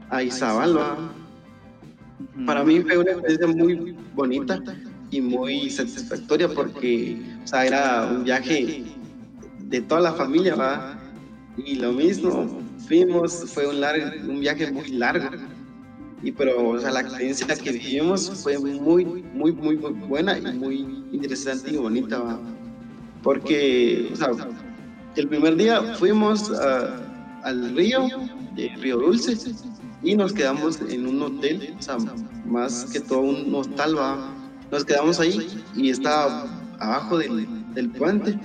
a 0.09 0.21
Izabal. 0.23 0.77
Para 2.45 2.63
mí 2.63 2.79
fue 2.81 2.97
una 2.97 3.11
experiencia 3.11 3.47
muy 3.47 3.95
bonita 4.15 4.61
y 5.11 5.21
muy 5.21 5.69
satisfactoria 5.69 6.47
porque 6.49 7.21
o 7.43 7.47
sea, 7.47 7.65
era 7.65 8.05
un 8.11 8.23
viaje 8.23 8.83
de 9.59 9.81
toda 9.81 10.01
la 10.01 10.13
familia, 10.13 10.55
¿va? 10.55 10.97
Y 11.57 11.75
lo 11.75 11.91
mismo, 11.93 12.61
fuimos, 12.87 13.45
fue 13.53 13.67
un, 13.67 13.81
largo, 13.81 14.05
un 14.29 14.39
viaje 14.39 14.71
muy 14.71 14.89
largo. 14.89 15.29
Y 16.23 16.31
pero, 16.31 16.69
o 16.69 16.79
sea, 16.79 16.91
la 16.91 17.01
experiencia 17.01 17.55
que 17.55 17.71
vivimos 17.71 18.29
fue 18.43 18.57
muy, 18.57 19.05
muy, 19.05 19.51
muy, 19.53 19.77
muy 19.77 19.93
buena 19.93 20.37
y 20.37 20.41
muy 20.57 21.03
interesante 21.11 21.71
y 21.71 21.77
bonita, 21.77 22.19
¿va? 22.19 22.39
Porque, 23.23 24.09
o 24.13 24.15
sea, 24.15 24.29
el 25.15 25.27
primer 25.27 25.55
día 25.55 25.81
fuimos 25.95 26.51
a- 26.51 26.95
al 27.43 27.75
río, 27.75 28.07
de 28.55 28.69
Río 28.81 28.97
Dulce, 28.97 29.37
y 30.07 30.15
nos 30.15 30.31
quedamos 30.31 30.79
en 30.87 31.05
un 31.05 31.21
hotel, 31.21 31.75
o 31.77 31.81
sea, 31.81 31.97
más 32.45 32.85
que 32.85 33.01
todo 33.01 33.19
un 33.19 33.53
hostal, 33.53 33.97
¿va? 33.97 34.33
Nos 34.71 34.85
quedamos 34.85 35.19
ahí 35.19 35.45
y 35.75 35.89
estaba 35.89 36.45
abajo 36.79 37.17
del, 37.17 37.45
del 37.73 37.89
puente. 37.89 38.39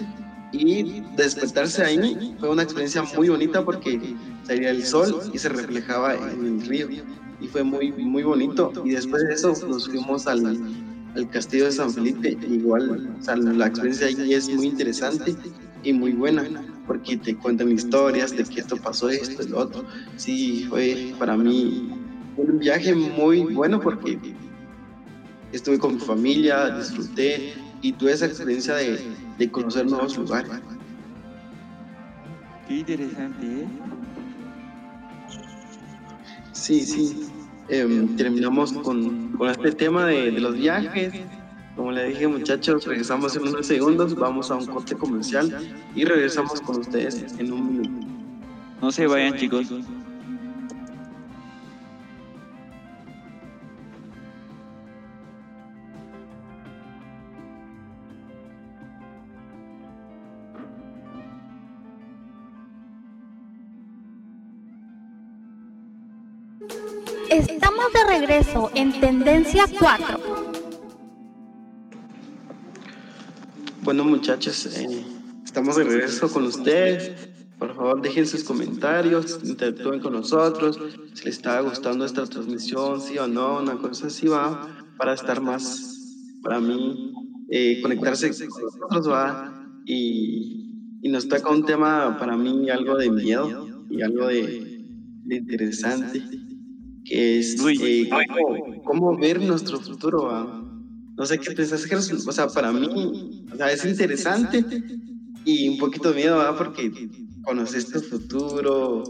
Y 0.51 1.03
despertarse 1.17 1.85
ahí 1.85 2.35
fue 2.41 2.51
una 2.51 2.65
experiencia 2.65 3.05
muy 3.17 3.29
bonita 3.29 3.65
porque 3.65 4.17
salía 4.43 4.71
el 4.71 4.85
sol 4.85 5.21
y 5.33 5.39
se 5.39 5.49
reflejaba 5.51 6.15
en 6.15 6.61
el 6.61 6.67
río. 6.67 6.89
Y 7.41 7.47
fue 7.47 7.63
muy, 7.63 7.93
muy 7.93 8.25
bonito. 8.25 8.73
Y 8.85 8.91
después 8.91 9.23
de 9.29 9.35
eso 9.35 9.55
nos 9.69 9.89
fuimos 9.89 10.27
al, 10.27 10.59
al 11.15 11.31
castillo 11.31 11.67
de 11.67 11.73
San 11.73 11.93
Felipe. 11.93 12.37
Igual, 12.51 13.09
o 13.21 13.23
sea, 13.23 13.37
la 13.37 13.69
experiencia 13.69 14.09
ahí 14.09 14.35
es 14.35 14.49
muy 14.51 14.67
interesante 14.67 15.37
y 15.85 15.93
muy 15.93 16.13
buena 16.13 16.45
porque 16.87 17.17
te 17.17 17.37
cuentan 17.37 17.71
historias 17.71 18.31
de 18.37 18.45
que 18.45 18.61
esto 18.61 18.77
pasó, 18.77 19.09
esto, 19.09 19.43
el 19.43 19.55
otro. 19.55 19.85
Sí, 20.17 20.67
fue 20.69 21.15
para 21.19 21.37
mí 21.37 21.91
un 22.37 22.59
viaje 22.59 22.95
muy 22.95 23.41
bueno 23.41 23.81
porque 23.81 24.19
estuve 25.53 25.79
con 25.79 25.95
mi 25.95 26.01
familia, 26.01 26.77
disfruté 26.77 27.55
y 27.83 27.93
tuve 27.93 28.13
esa 28.13 28.27
experiencia 28.27 28.75
de, 28.75 28.99
de 29.39 29.51
conocer 29.51 29.87
nuevos 29.87 30.17
lugares. 30.17 30.51
Qué 32.69 32.79
interesante, 32.79 33.47
¿eh? 33.47 33.67
Sí, 36.53 36.81
sí. 36.81 37.29
Em, 37.69 38.17
terminamos 38.17 38.73
con, 38.73 39.33
con 39.33 39.49
este 39.49 39.73
tema 39.73 40.07
de, 40.07 40.31
de 40.31 40.41
los 40.41 40.55
viajes. 40.55 41.15
Como 41.77 41.91
le 41.91 42.09
dije, 42.09 42.27
muchachos, 42.29 42.87
regresamos 42.87 43.35
en 43.37 43.49
unos 43.49 43.67
segundos. 43.67 44.15
Vamos 44.15 44.51
a 44.51 44.57
un 44.57 44.67
corte 44.67 44.95
comercial 44.95 45.75
y 45.95 46.05
regresamos 46.05 46.61
con 46.61 46.81
ustedes 46.81 47.25
en 47.39 47.53
un 47.53 47.79
minuto. 47.79 48.07
No 48.81 48.93
se 48.93 49.07
vayan, 49.07 49.37
chicos. 49.37 49.69
Estamos 67.31 67.87
de 67.95 68.05
regreso 68.05 68.71
en 68.75 69.01
Tendencia 69.01 69.65
4. 69.79 70.32
Bueno, 73.83 74.05
muchachos, 74.05 74.67
eh, 74.79 75.05
estamos 75.45 75.75
de 75.75 75.83
regreso 75.83 76.33
con 76.33 76.45
ustedes. 76.45 77.11
Por 77.59 77.75
favor, 77.75 78.01
dejen 78.01 78.29
sus 78.29 78.45
comentarios, 78.45 79.41
interactúen 79.43 79.99
con 79.99 80.13
nosotros. 80.13 80.79
Si 81.15 81.25
les 81.25 81.37
está 81.37 81.61
gustando 81.61 82.05
esta 82.05 82.25
transmisión, 82.27 83.01
sí 83.01 83.19
o 83.19 83.27
no, 83.27 83.59
una 83.59 83.77
cosa 83.79 84.07
así 84.07 84.29
va, 84.29 84.69
para 84.97 85.15
estar 85.15 85.41
más, 85.41 86.39
para 86.45 86.61
mí, 86.61 87.13
eh, 87.51 87.81
conectarse 87.83 88.31
con 88.47 88.63
nosotros 88.63 89.11
va. 89.11 89.67
Y, 89.85 91.01
y 91.03 91.09
nos 91.09 91.27
toca 91.27 91.51
un 91.51 91.65
tema 91.65 92.17
para 92.21 92.37
mí 92.37 92.71
algo 92.71 92.97
de 92.97 93.11
miedo 93.11 93.69
y 93.91 94.03
algo 94.03 94.29
de, 94.29 94.85
de 95.25 95.37
interesante, 95.37 96.23
que 97.05 97.41
es 97.41 97.57
eh, 97.81 98.09
cómo, 98.09 98.83
cómo 98.85 99.19
ver 99.19 99.41
nuestro 99.41 99.81
futuro. 99.81 100.27
va. 100.27 100.62
No 101.23 101.27
sé 101.27 101.39
qué 101.39 101.53
pensás, 101.53 101.85
Jesús? 101.85 102.27
O 102.27 102.33
sea, 102.33 102.49
para 102.49 102.73
mí, 102.73 102.89
o 103.53 103.57
sea, 103.57 103.71
es 103.71 103.85
interesante 103.85 104.65
y 105.45 105.69
un 105.69 105.79
poquito 105.79 106.09
de 106.09 106.17
miedo, 106.17 106.37
¿verdad? 106.37 106.59
Porque 106.59 106.91
conoces 107.45 107.87
tu 107.87 108.01
futuro. 108.01 109.05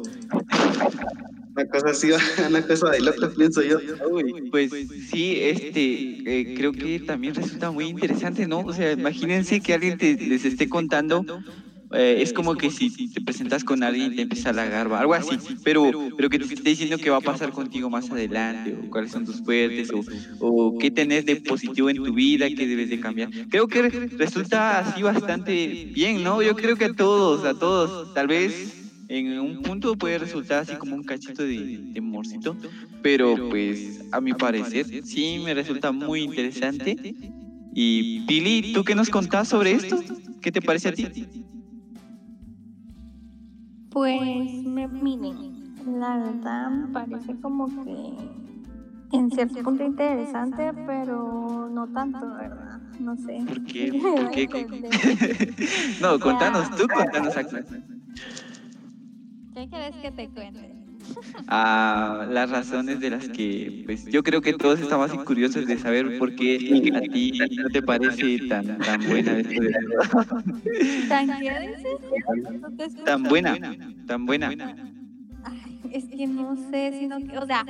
Una 1.57 1.67
cosa 1.69 1.89
así, 1.89 2.11
una 2.47 2.61
cosa 2.67 2.91
de 2.91 3.01
loco, 3.01 3.31
pienso 3.35 3.63
yo. 3.63 3.79
Uy, 4.11 4.51
pues 4.51 4.71
sí, 5.11 5.39
este, 5.41 6.41
eh, 6.41 6.55
creo 6.55 6.73
que 6.73 7.01
también 7.01 7.35
resulta 7.35 7.71
muy 7.71 7.87
interesante, 7.87 8.47
¿no? 8.47 8.59
O 8.59 8.75
sea, 8.75 8.93
imagínense 8.93 9.63
que 9.63 9.73
alguien 9.73 9.97
te, 9.97 10.15
les 10.15 10.45
esté 10.45 10.69
contando, 10.69 11.25
eh, 11.93 12.19
es 12.21 12.33
como 12.33 12.57
que 12.57 12.71
si 12.71 12.91
te 13.13 13.21
presentas 13.21 13.65
con 13.65 13.83
alguien 13.83 14.13
y 14.13 14.17
te 14.17 14.23
empieza 14.23 14.49
a 14.49 14.53
halagar, 14.53 14.89
o 14.89 14.97
algo 14.97 15.15
así, 15.15 15.39
pero, 15.63 15.91
pero 16.17 16.29
que 16.31 16.39
te 16.39 16.55
esté 16.55 16.71
diciendo 16.71 16.99
qué 16.99 17.11
va 17.11 17.19
a 17.19 17.23
pasar 17.23 17.53
contigo 17.53 17.91
más 17.91 18.11
adelante, 18.11 18.75
o 18.75 18.89
cuáles 18.89 19.11
son 19.13 19.25
tus 19.25 19.43
fuertes, 19.43 19.91
o, 19.93 20.05
o 20.39 20.77
qué 20.79 20.91
tenés 20.91 21.25
de 21.27 21.37
positivo 21.37 21.91
en 21.91 22.03
tu 22.03 22.15
vida, 22.15 22.51
qué 22.51 22.67
debes 22.67 22.89
de 22.89 22.99
cambiar. 22.99 23.31
Creo 23.51 23.69
que 23.69 23.93
resulta 24.19 24.79
así 24.79 25.03
bastante 25.03 25.79
bien, 25.93 26.23
¿no? 26.23 26.43
Yo 26.43 26.55
creo 26.57 26.77
que 26.77 26.87
a 26.87 26.91
todos, 26.91 27.45
a 27.45 27.55
todos, 27.55 28.13
tal 28.13 28.27
vez 28.29 28.77
en 29.09 29.39
un 29.41 29.59
punto 29.59 29.97
puede 29.97 30.19
resultar 30.19 30.59
así 30.61 30.77
como 30.77 30.97
un 30.97 31.05
cachito 31.05 31.43
de, 31.43 31.81
de 31.93 32.01
morcito, 32.01 32.59
pero 33.03 33.43
pues 33.49 34.01
a 34.11 34.21
mi 34.21 34.35
parecer 34.35 34.87
sí 35.05 35.39
me 35.39 35.55
resulta 35.55 35.93
muy 35.93 36.23
interesante. 36.23 36.99
Y 37.75 38.05
Pili, 38.27 38.63
¿tú 38.73 38.85
qué 38.85 38.95
nos 38.95 39.11
contás 39.11 39.49
sobre 39.49 39.73
esto? 39.73 40.05
¿Qué 40.41 40.53
te 40.53 40.63
parece 40.63 40.89
a 40.89 40.93
ti? 40.93 41.13
Pues, 43.93 44.65
me, 44.65 44.89
miren, 44.89 45.37
la 46.01 46.17
verdad 46.17 46.71
parece 46.93 47.37
como 47.41 47.67
que 47.85 49.17
en 49.17 49.31
cierto 49.31 49.63
punto 49.63 49.85
interesante, 49.85 50.73
pero 50.87 51.69
no 51.71 51.87
tanto, 51.89 52.27
¿verdad? 52.35 52.81
No 52.99 53.17
sé. 53.17 53.43
¿Por 53.47 53.61
qué? 53.63 53.93
¿Por 54.17 54.31
qué? 54.31 54.43
entender. 54.43 54.91
No, 56.01 56.19
contanos, 56.19 56.71
tú 56.77 56.87
contanos 56.89 57.37
acá. 57.37 57.63
¿Qué 59.55 59.69
quieres 59.69 59.97
que 59.97 60.11
te 60.11 60.29
cuente? 60.31 60.82
A 61.49 62.27
las 62.31 62.51
razones 62.51 63.01
de 63.01 63.11
las 63.11 63.29
que, 63.29 63.83
pues, 63.87 64.07
yo 64.07 64.23
creo 64.23 64.41
que 64.41 64.53
todos 64.55 64.81
estamos 64.81 65.11
así 65.11 65.19
curiosos 65.19 65.67
de 65.67 65.79
saber 65.79 66.19
por 66.19 66.35
qué 66.35 66.57
a 66.95 67.01
ti 67.01 67.33
no 67.63 67.69
te 67.71 67.83
parece 67.83 68.39
tan, 68.49 68.79
tan 68.79 69.03
buena 69.03 69.39
esto 69.39 69.61
de- 69.61 69.73
¿Tan 71.09 71.29
tan 73.05 73.23
buena, 73.25 73.59
tan 74.07 74.27
buena. 74.27 74.49
Ay, 75.45 75.81
es 75.93 76.05
que 76.05 76.27
no 76.27 76.57
sé, 76.71 76.97
sino 76.99 77.19
que, 77.19 77.39
o 77.39 77.47
sea, 77.47 77.65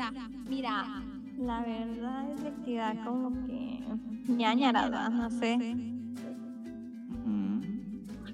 mira, 0.49 1.03
la 1.39 1.63
verdad 1.63 2.27
es 2.47 2.65
que 2.65 2.77
da 2.77 2.95
como 3.05 3.31
que 3.47 3.81
ñañarada, 4.29 5.09
no 5.09 5.31
sé. 5.31 5.59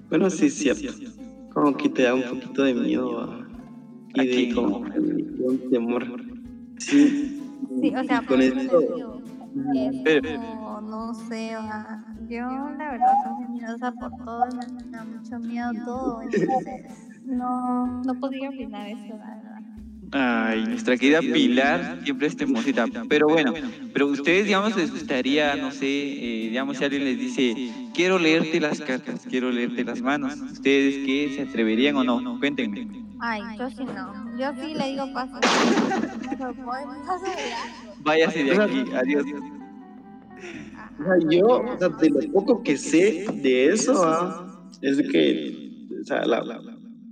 Bueno, 0.09 0.29
sí, 0.29 0.47
es 0.47 0.55
cierto. 0.55 0.93
Como 1.53 1.75
que 1.77 1.89
te 1.89 2.03
da 2.03 2.13
un 2.15 2.23
poquito 2.23 2.63
de 2.63 2.73
miedo 2.73 3.21
a- 3.21 3.48
y 4.15 4.19
¿A 4.19 4.23
de 4.23 5.43
un 5.45 5.69
temor. 5.69 6.05
Sí. 6.77 7.41
Sí, 7.81 7.93
o 7.95 8.03
sea, 8.03 8.21
con 8.21 8.41
esto. 8.41 8.79
digo, 8.79 9.21
es 9.73 9.95
Pero- 10.03 10.35
como, 10.41 10.81
no 10.81 11.13
sé, 11.13 11.57
o 11.57 11.61
sea, 11.61 12.03
yo 12.27 12.47
la 12.77 12.91
verdad 12.91 13.13
soy 13.23 13.33
muy 13.45 13.59
miedosa 13.59 13.91
por 13.91 14.11
todo, 14.25 14.45
me 14.45 14.91
da 14.91 15.03
mucho 15.05 15.39
miedo 15.39 15.71
todo, 15.85 16.21
entonces 16.21 16.85
no, 17.25 18.03
no 18.03 18.13
podría 18.15 18.49
opinar 18.49 18.87
eso, 18.89 19.17
la 19.17 19.35
verdad. 19.35 19.48
Ay, 20.11 20.63
nuestra 20.65 20.97
querida 20.97 21.19
Pilar 21.19 21.99
siempre 22.03 22.27
es 22.27 22.35
temosita. 22.35 22.85
Pero 23.07 23.27
bueno, 23.27 23.53
pero 23.93 24.07
ustedes, 24.07 24.45
digamos, 24.45 24.75
les 24.75 24.91
gustaría, 24.91 25.55
no 25.55 25.71
sé, 25.71 25.85
eh, 25.85 26.49
digamos, 26.49 26.77
si 26.77 26.83
alguien 26.83 27.03
les 27.03 27.19
dice, 27.19 27.71
quiero 27.93 28.17
leerte 28.17 28.59
las 28.59 28.81
cartas, 28.81 29.25
quiero 29.29 29.51
leerte 29.51 29.83
las 29.83 30.01
manos, 30.01 30.35
¿ustedes 30.51 31.05
qué? 31.05 31.33
¿Se 31.35 31.43
atreverían 31.43 31.95
o 31.97 32.03
no? 32.03 32.39
Cuéntenme. 32.39 32.87
Ay, 33.19 33.41
yo 33.57 33.69
sí 33.69 33.83
no, 33.83 34.37
yo 34.39 34.51
sí 34.59 34.73
le 34.73 34.89
digo 34.89 35.13
paso. 35.13 35.33
Váyase 37.99 38.43
de 38.45 38.63
aquí, 38.63 38.83
adiós. 38.95 39.25
Sea, 40.97 41.29
yo, 41.29 41.45
o 41.47 41.77
sea, 41.77 41.89
de 41.89 42.09
lo 42.09 42.31
poco 42.31 42.63
que 42.63 42.77
sé 42.77 43.25
de 43.41 43.67
eso, 43.67 44.03
ah, 44.05 44.63
es 44.81 45.01
que 45.11 45.69
o 46.01 46.05
sea, 46.05 46.25
la, 46.25 46.41
la, 46.43 46.61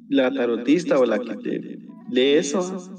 la 0.10 0.31
tarotista 0.31 0.97
o 0.97 1.05
la 1.05 1.19
que 1.19 1.36
te 1.36 1.87
lee 2.10 2.34
eso, 2.36 2.89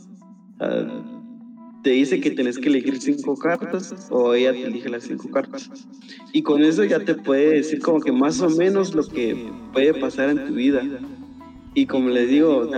te 1.83 1.91
dice 1.91 2.21
que 2.21 2.31
tenés 2.31 2.59
que 2.59 2.69
elegir 2.69 3.01
cinco 3.01 3.37
cartas 3.37 3.95
o 4.11 4.35
ella 4.35 4.53
te 4.53 4.65
elige 4.65 4.89
las 4.89 5.05
cinco 5.05 5.31
cartas. 5.31 5.71
Y 6.33 6.43
con 6.43 6.63
eso 6.63 6.85
ya 6.85 7.01
te 7.01 7.15
puede 7.15 7.55
decir 7.55 7.81
como 7.81 8.01
que 8.01 8.13
más 8.13 8.41
o 8.41 8.51
menos 8.51 8.95
lo 8.95 9.07
que 9.07 9.51
puede 9.73 9.95
pasar 9.95 10.31
en 10.31 10.47
tu 10.47 10.55
vida. 10.55 10.83
Y 11.75 11.87
como 11.87 12.09
les 12.09 12.29
digo, 12.29 12.69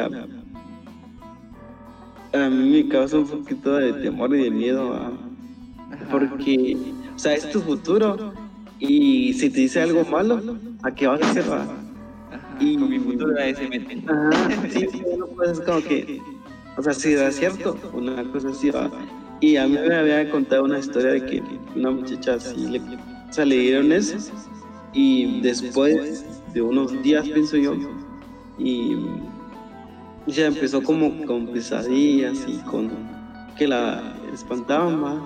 a 2.32 2.48
mí 2.48 2.70
me 2.70 2.88
causa 2.88 3.18
un 3.18 3.26
poquito 3.26 3.74
de 3.74 3.92
temor 3.94 4.34
y 4.34 4.44
de 4.44 4.50
miedo. 4.50 5.18
porque, 6.10 6.76
o 7.14 7.18
sea, 7.18 7.34
es 7.34 7.50
tu 7.50 7.60
futuro 7.60 8.32
y 8.78 9.32
si 9.34 9.50
te 9.50 9.60
dice 9.60 9.80
algo 9.80 10.04
malo, 10.04 10.58
¿a 10.82 10.94
qué 10.94 11.06
vas 11.06 11.22
a 11.22 11.30
hacer? 11.30 11.44
Y- 12.60 12.76
con 12.78 12.88
mi 12.90 12.98
futuro 12.98 13.32
nadie 13.32 13.54
se 13.54 13.68
mete. 13.68 13.96
Ajá, 14.06 14.50
sí, 14.70 14.86
sí, 14.90 15.02
no 15.18 15.26
puedes 15.28 15.60
como 15.60 15.82
que, 15.82 16.20
o 16.76 16.82
sea, 16.82 16.92
si 16.92 17.12
era 17.12 17.30
cierto, 17.32 17.78
una 17.92 18.22
cosa 18.30 18.48
así 18.48 18.70
va. 18.70 18.90
Y 19.40 19.56
a 19.56 19.66
mí 19.66 19.76
me 19.78 19.94
había 19.96 20.30
contado 20.30 20.64
una 20.64 20.78
historia 20.78 21.12
de 21.12 21.24
que 21.24 21.42
una 21.74 21.90
muchacha 21.90 22.34
así, 22.34 22.66
le, 22.68 22.78
o 22.80 23.32
sea, 23.32 23.44
le 23.46 23.56
dieron 23.56 23.90
eso 23.92 24.18
y 24.92 25.40
después 25.40 26.26
de 26.52 26.60
unos 26.60 27.02
días, 27.02 27.26
pienso 27.28 27.56
yo, 27.56 27.74
y 28.58 28.96
ya 30.26 30.46
empezó 30.46 30.82
como 30.82 31.24
con 31.24 31.46
pesadillas 31.46 32.44
y 32.46 32.58
con 32.58 32.90
que 33.56 33.66
la 33.66 34.14
espantaban 34.32 35.00
más. 35.00 35.22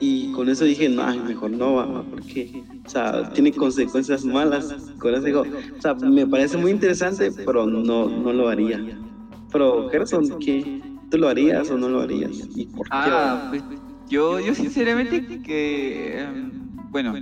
Y 0.00 0.32
con 0.32 0.48
eso 0.48 0.64
dije, 0.64 0.88
no, 0.88 1.14
mejor 1.24 1.50
no, 1.50 1.74
va, 1.74 2.02
porque, 2.02 2.62
o 2.86 2.88
sea, 2.88 3.30
tiene 3.32 3.52
consecuencias 3.52 4.24
malas. 4.24 4.74
Con 4.98 5.14
eso 5.14 5.24
digo, 5.24 5.42
o 5.42 5.80
sea, 5.80 5.94
me 5.94 6.26
parece 6.26 6.56
muy 6.56 6.70
interesante, 6.70 7.30
pero 7.44 7.66
no, 7.66 8.08
no 8.08 8.32
lo 8.32 8.48
haría. 8.48 8.80
Pero, 9.52 9.90
Gerson, 9.90 10.38
¿qué? 10.38 10.80
¿Tú 11.10 11.18
lo 11.18 11.28
harías 11.28 11.70
o 11.70 11.76
no 11.76 11.88
lo 11.88 12.00
harías? 12.00 12.30
¿Y 12.54 12.66
por 12.66 12.86
qué? 12.86 12.92
Ah, 12.92 13.48
pues 13.50 13.62
yo, 14.08 14.40
yo 14.40 14.54
sinceramente 14.54 15.42
que, 15.42 16.20
em, 16.20 16.50
bueno, 16.90 17.14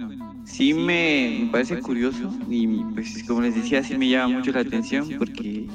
sí 0.44 0.72
me, 0.72 1.40
me 1.40 1.48
parece 1.50 1.80
curioso 1.80 2.32
y 2.48 2.66
pues 2.94 3.24
como 3.24 3.42
les 3.42 3.54
decía, 3.54 3.82
sí 3.82 3.96
me 3.98 4.08
llama 4.08 4.38
mucho 4.38 4.52
la 4.52 4.60
atención 4.60 5.08
porque, 5.18 5.66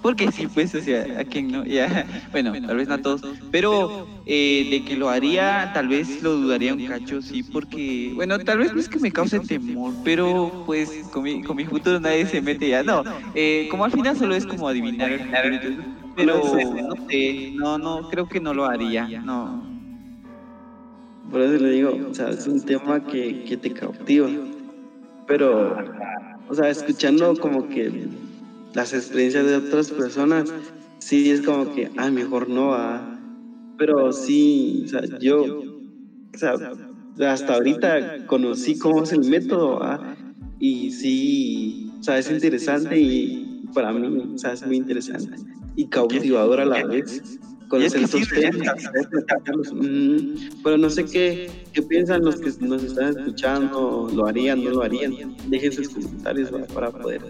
porque 0.00 0.30
sí, 0.32 0.46
pues, 0.48 0.74
o 0.74 0.80
sea, 0.80 1.20
a 1.20 1.24
quién 1.24 1.50
no, 1.50 1.64
ya, 1.64 1.86
bueno, 2.32 2.52
tal 2.66 2.76
vez 2.76 2.88
no 2.88 2.94
a 2.94 2.98
todos, 2.98 3.22
pero 3.50 3.90
eh, 4.26 4.66
de 4.70 4.84
que 4.84 4.96
lo 4.96 5.08
haría, 5.08 5.70
tal 5.72 5.88
vez 5.88 6.20
lo 6.22 6.32
dudaría 6.34 6.74
un 6.74 6.82
cacho, 6.82 7.20
sí, 7.22 7.42
porque, 7.42 8.12
bueno, 8.14 8.38
tal 8.38 8.58
vez 8.58 8.74
no 8.74 8.80
es 8.80 8.88
que 8.88 8.98
me 9.00 9.12
cause 9.12 9.40
temor, 9.40 9.96
pero 10.04 10.62
pues 10.64 11.08
con 11.10 11.24
mi, 11.24 11.42
con 11.42 11.56
mi 11.56 11.64
futuro 11.66 12.00
nadie 12.00 12.26
se 12.26 12.40
mete 12.40 12.68
ya, 12.68 12.82
no, 12.82 13.02
eh, 13.34 13.68
como 13.70 13.84
al 13.84 13.92
final 13.92 14.16
solo 14.16 14.34
es 14.34 14.46
como 14.46 14.68
adivinar 14.68 15.10
el 15.10 15.20
futuro, 15.20 15.54
entonces, 15.54 15.86
pero 16.14 16.36
no 16.38 16.94
sé, 17.08 17.52
no, 17.54 17.78
no, 17.78 18.08
creo 18.08 18.28
que 18.28 18.40
no 18.40 18.54
lo 18.54 18.64
haría, 18.66 19.06
no. 19.22 19.78
Por 21.30 21.42
eso 21.42 21.62
le 21.62 21.70
digo, 21.70 22.08
o 22.10 22.14
sea, 22.14 22.30
es 22.30 22.46
un 22.46 22.64
tema 22.64 23.04
que, 23.04 23.44
que 23.44 23.56
te 23.56 23.72
cautiva. 23.72 24.28
Pero, 25.26 25.76
o 26.48 26.54
sea, 26.54 26.70
escuchando 26.70 27.36
como 27.36 27.68
que 27.68 28.08
las 28.74 28.92
experiencias 28.92 29.46
de 29.46 29.56
otras 29.56 29.90
personas, 29.90 30.52
sí 30.98 31.30
es 31.30 31.42
como 31.42 31.74
que, 31.74 31.90
ah, 31.96 32.10
mejor 32.10 32.48
no, 32.48 32.74
ah. 32.74 33.14
Pero 33.78 34.12
sí, 34.12 34.82
o 34.86 34.88
sea, 34.88 35.02
yo, 35.20 35.60
o 36.34 36.38
sea, 36.38 36.54
hasta 37.30 37.54
ahorita 37.54 38.26
conocí 38.26 38.78
cómo 38.78 39.04
es 39.04 39.12
el 39.12 39.28
método, 39.28 39.82
ah, 39.82 40.16
y 40.58 40.90
sí, 40.90 41.92
o 42.00 42.02
sea, 42.02 42.18
es 42.18 42.30
interesante 42.30 42.98
y 42.98 43.64
para 43.74 43.92
mí, 43.92 44.32
o 44.34 44.38
sea, 44.38 44.52
es 44.52 44.66
muy 44.66 44.76
interesante 44.76 45.36
y 45.78 45.86
cautivador 45.86 46.60
a 46.60 46.64
la 46.64 46.84
vez. 46.84 47.38
Temas, 47.70 48.10
platicarlos. 48.10 49.74
Mm, 49.74 50.62
pero 50.64 50.78
no 50.78 50.88
sé 50.88 51.04
qué, 51.04 51.50
qué 51.72 51.82
piensan 51.82 52.24
los 52.24 52.36
que 52.40 52.50
nos 52.60 52.82
están 52.82 53.16
escuchando, 53.16 54.08
lo 54.12 54.26
harían, 54.26 54.64
no 54.64 54.70
lo 54.70 54.82
harían. 54.82 55.36
Dejen 55.48 55.72
sus 55.72 55.90
comentarios 55.90 56.52
¿va? 56.52 56.64
para 56.66 56.90
poder 56.90 57.20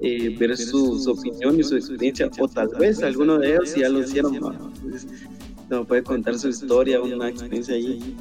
eh, 0.00 0.36
ver 0.38 0.56
su, 0.56 0.98
su 0.98 1.10
opinión 1.12 1.58
y 1.58 1.64
su 1.64 1.76
experiencia, 1.76 2.30
o 2.38 2.48
tal 2.48 2.68
vez 2.78 3.02
alguno 3.02 3.38
de 3.38 3.52
ellos 3.54 3.70
si 3.70 3.80
ya 3.80 3.88
lo 3.88 4.00
hicieron. 4.00 4.34
Entonces, 4.34 5.06
nos 5.68 5.86
puede 5.86 6.02
contar 6.02 6.38
su 6.38 6.48
historia, 6.48 7.00
una 7.00 7.28
experiencia 7.28 7.74
ahí. 7.74 8.14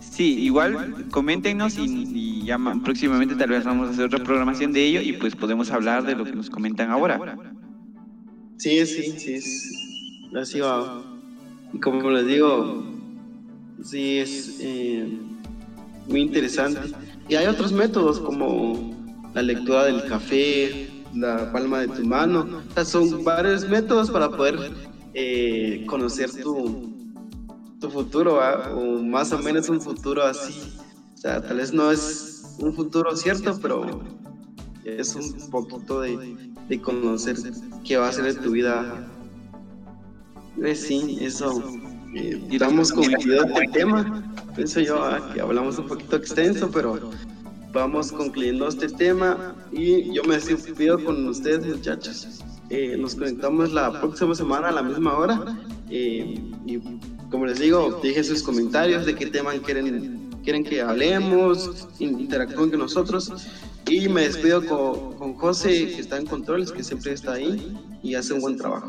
Sí, 0.00 0.40
igual 0.40 1.06
coméntenos 1.10 1.78
y, 1.78 1.84
y 2.12 2.44
ya 2.44 2.58
ma- 2.58 2.82
próximamente 2.82 3.34
tal 3.34 3.48
vez 3.50 3.64
vamos 3.64 3.88
a 3.88 3.90
hacer 3.92 4.04
otra 4.06 4.22
programación 4.22 4.72
de 4.72 4.84
ello 4.86 5.00
y 5.00 5.14
pues 5.14 5.34
podemos 5.34 5.70
hablar 5.70 6.04
de 6.04 6.14
lo 6.14 6.24
que 6.24 6.32
nos 6.32 6.50
comentan 6.50 6.90
ahora. 6.90 7.36
Sí, 8.58 8.84
sí, 8.84 9.14
sí, 9.18 9.32
es, 9.32 9.72
así 10.34 10.60
va. 10.60 11.02
Y 11.72 11.78
como 11.78 12.10
les 12.10 12.26
digo, 12.26 12.84
sí 13.82 14.18
es 14.18 14.58
eh, 14.60 15.08
muy 16.08 16.20
interesante. 16.20 16.80
Y 17.28 17.34
hay 17.36 17.46
otros 17.46 17.72
métodos 17.72 18.20
como 18.20 18.94
la 19.34 19.40
lectura 19.42 19.84
del 19.86 20.04
café, 20.04 20.88
la 21.14 21.52
palma 21.52 21.80
de 21.80 21.88
tu 21.88 22.04
mano. 22.04 22.62
O 22.70 22.74
sea, 22.74 22.84
son 22.84 23.24
varios 23.24 23.68
métodos 23.68 24.10
para 24.10 24.30
poder 24.30 24.72
eh, 25.14 25.84
conocer 25.86 26.30
tu, 26.42 26.92
tu 27.80 27.90
futuro, 27.90 28.34
¿va? 28.34 28.74
o 28.74 29.02
más 29.02 29.32
o 29.32 29.38
menos 29.38 29.68
un 29.68 29.80
futuro 29.80 30.24
así. 30.24 30.78
O 31.14 31.16
sea, 31.16 31.40
tal 31.42 31.58
vez 31.58 31.72
no 31.72 31.90
es 31.90 32.56
un 32.58 32.74
futuro 32.74 33.14
cierto, 33.16 33.58
pero 33.60 34.02
es 34.84 35.14
un 35.14 35.50
poquito 35.50 36.00
de, 36.00 36.36
de 36.68 36.80
conocer 36.80 37.36
qué 37.84 37.96
va 37.96 38.08
a 38.08 38.12
ser 38.12 38.24
de 38.24 38.34
tu 38.34 38.52
vida. 38.52 39.08
Pues 40.56 40.80
sí, 40.80 41.18
eso. 41.20 41.62
Eh, 42.14 42.58
damos 42.58 42.92
concluido 42.92 43.44
este 43.44 43.68
tema. 43.72 44.22
Pienso 44.54 44.80
yo 44.80 45.02
ah, 45.02 45.30
que 45.32 45.40
hablamos 45.40 45.78
un 45.78 45.86
poquito 45.86 46.16
extenso, 46.16 46.70
pero 46.70 46.98
vamos 47.72 48.12
concluyendo 48.12 48.68
este 48.68 48.88
tema 48.88 49.54
y 49.72 50.12
yo 50.12 50.22
me 50.24 50.38
despido 50.38 51.02
con 51.02 51.26
ustedes, 51.26 51.66
muchachos. 51.66 52.40
Eh, 52.70 52.96
nos 52.98 53.14
conectamos 53.14 53.72
la 53.72 54.00
próxima 54.00 54.34
semana 54.34 54.68
a 54.68 54.72
la 54.72 54.82
misma 54.82 55.16
hora. 55.16 55.58
eh, 55.90 56.40
y 56.66 56.78
como 57.30 57.46
les 57.46 57.58
digo, 57.58 58.00
dejen 58.02 58.24
sus 58.24 58.42
comentarios 58.42 59.04
de 59.06 59.14
qué 59.14 59.26
tema 59.26 59.52
quieren, 59.64 60.30
quieren 60.44 60.64
que 60.64 60.80
hablemos, 60.80 61.88
in- 61.98 62.20
interactúen 62.20 62.70
con 62.70 62.78
nosotros. 62.80 63.32
Y 63.88 64.08
me 64.08 64.22
despido 64.22 64.64
con, 64.64 65.14
con 65.18 65.34
José, 65.34 65.88
que 65.94 66.00
está 66.00 66.16
en 66.18 66.26
controles, 66.26 66.70
que 66.72 66.82
siempre 66.84 67.12
está 67.12 67.32
ahí 67.34 67.76
y 68.02 68.14
hace 68.14 68.32
un 68.34 68.40
buen 68.40 68.56
trabajo. 68.56 68.86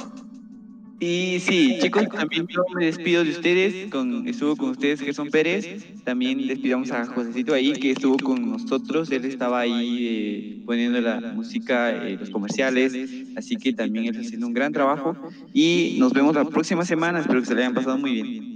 Y 1.06 1.42
sí, 1.42 1.80
chicos, 1.82 2.08
también 2.08 2.48
yo 2.48 2.64
me 2.74 2.86
despido 2.86 3.26
de 3.26 3.32
ustedes, 3.32 3.92
con, 3.92 4.26
estuvo 4.26 4.56
con 4.56 4.70
ustedes 4.70 5.02
Gerson 5.02 5.30
Pérez, 5.30 5.86
también 6.06 6.48
despidamos 6.48 6.94
a 6.94 7.06
Josecito 7.06 7.54
ahí 7.54 7.74
que 7.74 7.92
estuvo 7.92 8.16
con 8.16 8.50
nosotros, 8.50 9.12
él 9.12 9.26
estaba 9.26 9.60
ahí 9.60 10.08
eh, 10.08 10.64
poniendo 10.66 11.02
la 11.02 11.20
música, 11.36 11.92
eh, 11.92 12.16
los 12.18 12.30
comerciales, 12.30 12.94
así 13.36 13.58
que 13.58 13.74
también 13.74 14.06
él 14.06 14.12
está 14.12 14.26
haciendo 14.26 14.48
un 14.48 14.54
gran 14.54 14.72
trabajo 14.72 15.18
y 15.54 15.98
nos 16.00 16.14
vemos 16.14 16.36
la 16.36 16.46
próxima 16.46 16.86
semana, 16.86 17.20
espero 17.20 17.42
que 17.42 17.48
se 17.48 17.56
le 17.56 17.64
hayan 17.64 17.74
pasado 17.74 17.98
muy 17.98 18.14
bien. 18.14 18.54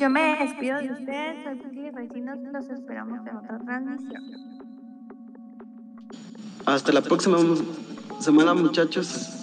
Yo 0.00 0.10
me 0.10 0.36
despido 0.40 0.80
de 0.80 0.90
ustedes, 0.90 1.44
soy 1.44 1.58
Cookie 1.58 1.90
Recinos, 1.92 2.38
los 2.52 2.70
esperamos 2.70 3.20
en 3.24 3.36
otra 3.36 3.58
transmisión. 3.64 4.22
Hasta 6.66 6.92
la 6.92 7.02
próxima 7.02 7.38
semana, 8.18 8.52
muchachos. 8.52 9.37